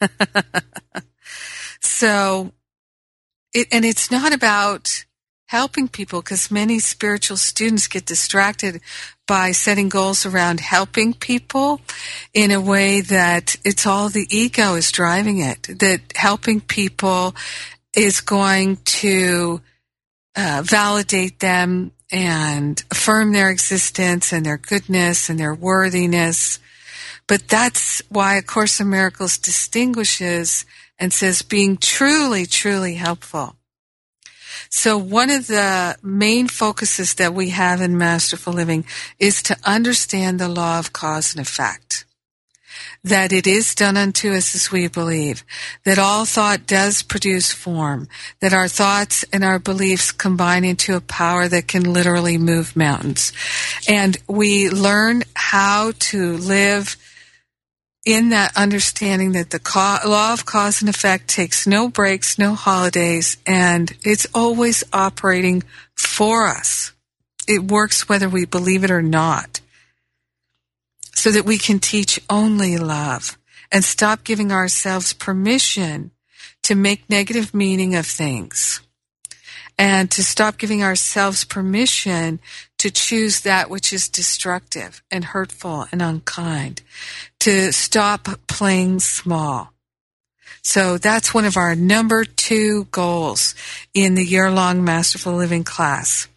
[1.80, 2.52] so
[3.54, 5.04] it, and it's not about
[5.46, 8.80] helping people because many spiritual students get distracted
[9.26, 11.80] by setting goals around helping people
[12.32, 17.34] in a way that it's all the ego is driving it, that helping people
[17.94, 19.60] is going to
[20.36, 26.58] uh, validate them and affirm their existence and their goodness and their worthiness.
[27.26, 30.66] But that's why A Course in Miracles distinguishes
[30.98, 33.56] and says being truly, truly helpful.
[34.70, 38.84] So one of the main focuses that we have in Masterful Living
[39.18, 42.04] is to understand the law of cause and effect.
[43.04, 45.44] That it is done unto us as we believe.
[45.84, 48.08] That all thought does produce form.
[48.40, 53.32] That our thoughts and our beliefs combine into a power that can literally move mountains.
[53.86, 56.96] And we learn how to live
[58.04, 59.60] in that understanding that the
[60.06, 65.62] law of cause and effect takes no breaks, no holidays, and it's always operating
[65.94, 66.92] for us.
[67.48, 69.60] It works whether we believe it or not.
[71.14, 73.38] So that we can teach only love
[73.72, 76.10] and stop giving ourselves permission
[76.64, 78.80] to make negative meaning of things
[79.78, 82.40] and to stop giving ourselves permission
[82.84, 86.82] to choose that which is destructive and hurtful and unkind,
[87.40, 89.72] to stop playing small.
[90.60, 93.54] So that's one of our number two goals
[93.94, 96.28] in the year long Masterful Living class.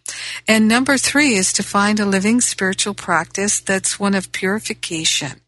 [0.48, 5.42] And number three is to find a living spiritual practice that's one of purification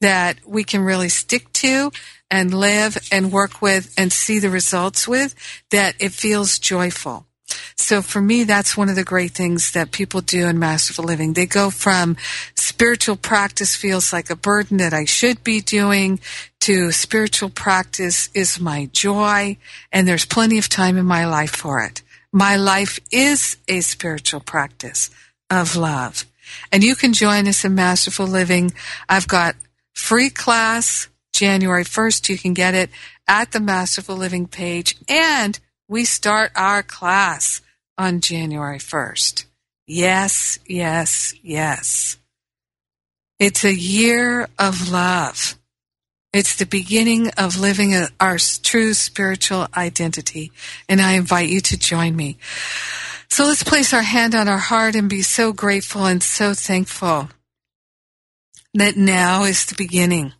[0.00, 1.92] that we can really stick to
[2.28, 5.36] and live and work with and see the results with,
[5.70, 7.24] that it feels joyful.
[7.76, 11.32] So for me, that's one of the great things that people do in Masterful Living.
[11.32, 12.16] They go from
[12.54, 16.20] spiritual practice feels like a burden that I should be doing
[16.60, 19.56] to spiritual practice is my joy
[19.90, 22.02] and there's plenty of time in my life for it.
[22.32, 25.10] My life is a spiritual practice
[25.48, 26.26] of love.
[26.70, 28.72] And you can join us in Masterful Living.
[29.08, 29.56] I've got
[29.94, 32.28] free class January 1st.
[32.28, 32.90] You can get it
[33.26, 35.58] at the Masterful Living page and
[35.90, 37.60] we start our class
[37.98, 39.44] on January 1st.
[39.88, 42.16] Yes, yes, yes.
[43.40, 45.56] It's a year of love.
[46.32, 50.52] It's the beginning of living our true spiritual identity.
[50.88, 52.38] And I invite you to join me.
[53.28, 57.30] So let's place our hand on our heart and be so grateful and so thankful
[58.74, 60.34] that now is the beginning.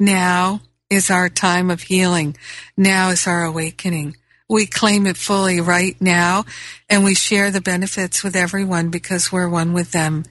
[0.00, 2.38] Now is our time of healing.
[2.74, 4.16] Now is our awakening.
[4.52, 6.44] We claim it fully right now
[6.90, 10.24] and we share the benefits with everyone because we're one with them.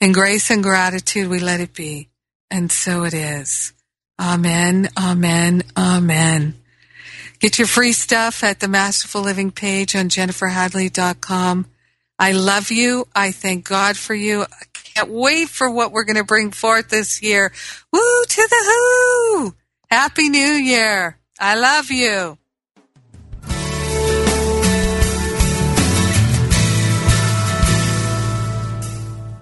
[0.00, 2.08] In grace and gratitude, we let it be.
[2.50, 3.72] And so it is.
[4.20, 6.54] Amen, amen, amen.
[7.38, 11.66] Get your free stuff at the Masterful Living page on jenniferhadley.com.
[12.18, 13.06] I love you.
[13.14, 14.42] I thank God for you.
[14.42, 17.52] I can't wait for what we're going to bring forth this year.
[17.92, 19.54] Woo to the who!
[19.88, 21.16] Happy New Year.
[21.38, 22.38] I love you.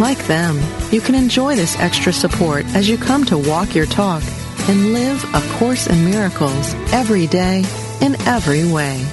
[0.00, 4.24] Like them, you can enjoy this extra support as you come to walk your talk
[4.68, 7.64] and live A Course in Miracles every day
[8.00, 9.06] in every way.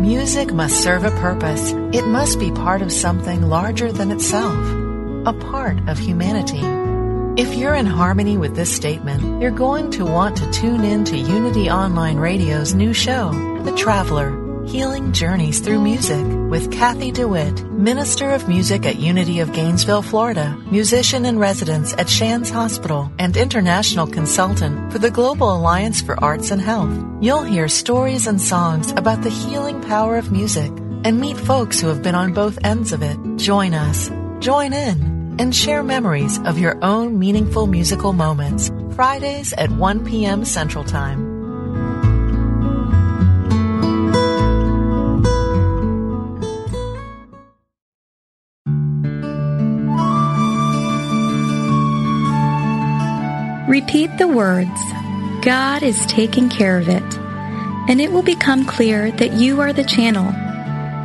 [0.00, 1.72] Music must serve a purpose.
[1.92, 4.58] It must be part of something larger than itself,
[5.24, 6.81] a part of humanity.
[7.34, 11.16] If you're in harmony with this statement, you're going to want to tune in to
[11.16, 18.32] Unity Online Radio's new show, The Traveler Healing Journeys Through Music, with Kathy DeWitt, Minister
[18.32, 24.06] of Music at Unity of Gainesville, Florida, musician in residence at Shands Hospital, and international
[24.06, 26.94] consultant for the Global Alliance for Arts and Health.
[27.22, 30.70] You'll hear stories and songs about the healing power of music
[31.04, 33.16] and meet folks who have been on both ends of it.
[33.38, 34.10] Join us.
[34.40, 38.70] Join in and share memories of your own meaningful musical moments.
[38.94, 40.44] Fridays at 1 p.m.
[40.44, 41.32] Central Time.
[53.68, 54.68] Repeat the words,
[55.42, 57.18] God is taking care of it,
[57.88, 60.26] and it will become clear that you are the channel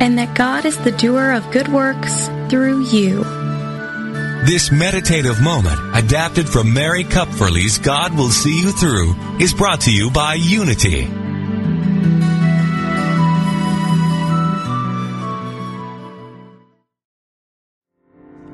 [0.00, 3.24] and that God is the doer of good works through you.
[4.48, 9.92] This meditative moment, adapted from Mary Kupferle's God Will See You Through, is brought to
[9.92, 11.06] you by Unity.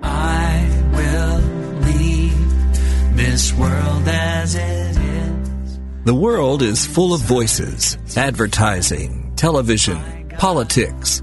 [0.03, 1.39] I will
[1.87, 5.79] leave this world as it is.
[6.07, 11.23] The world is full of voices, advertising, television, politics,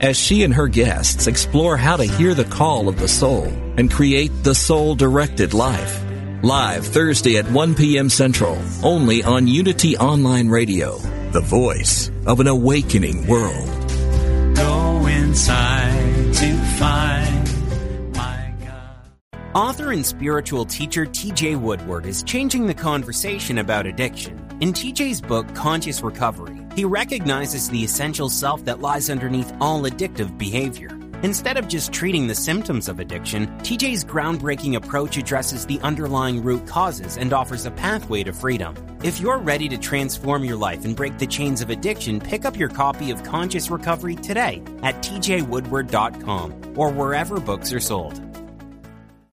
[0.00, 3.44] as she and her guests explore how to hear the call of the soul
[3.76, 6.02] and create the soul-directed life.
[6.42, 8.08] Live Thursday at 1 p.m.
[8.08, 10.96] Central, only on Unity Online Radio,
[11.32, 13.68] the voice of an awakening world.
[14.56, 19.10] Go inside to find my God.
[19.54, 24.38] Author and spiritual teacher TJ Woodward is changing the conversation about addiction.
[24.60, 30.36] In TJ's book, Conscious Recovery, he recognizes the essential self that lies underneath all addictive
[30.38, 30.96] behavior.
[31.22, 36.66] Instead of just treating the symptoms of addiction, TJ's groundbreaking approach addresses the underlying root
[36.66, 38.74] causes and offers a pathway to freedom.
[39.02, 42.56] If you're ready to transform your life and break the chains of addiction, pick up
[42.56, 48.29] your copy of Conscious Recovery today at tjwoodward.com or wherever books are sold.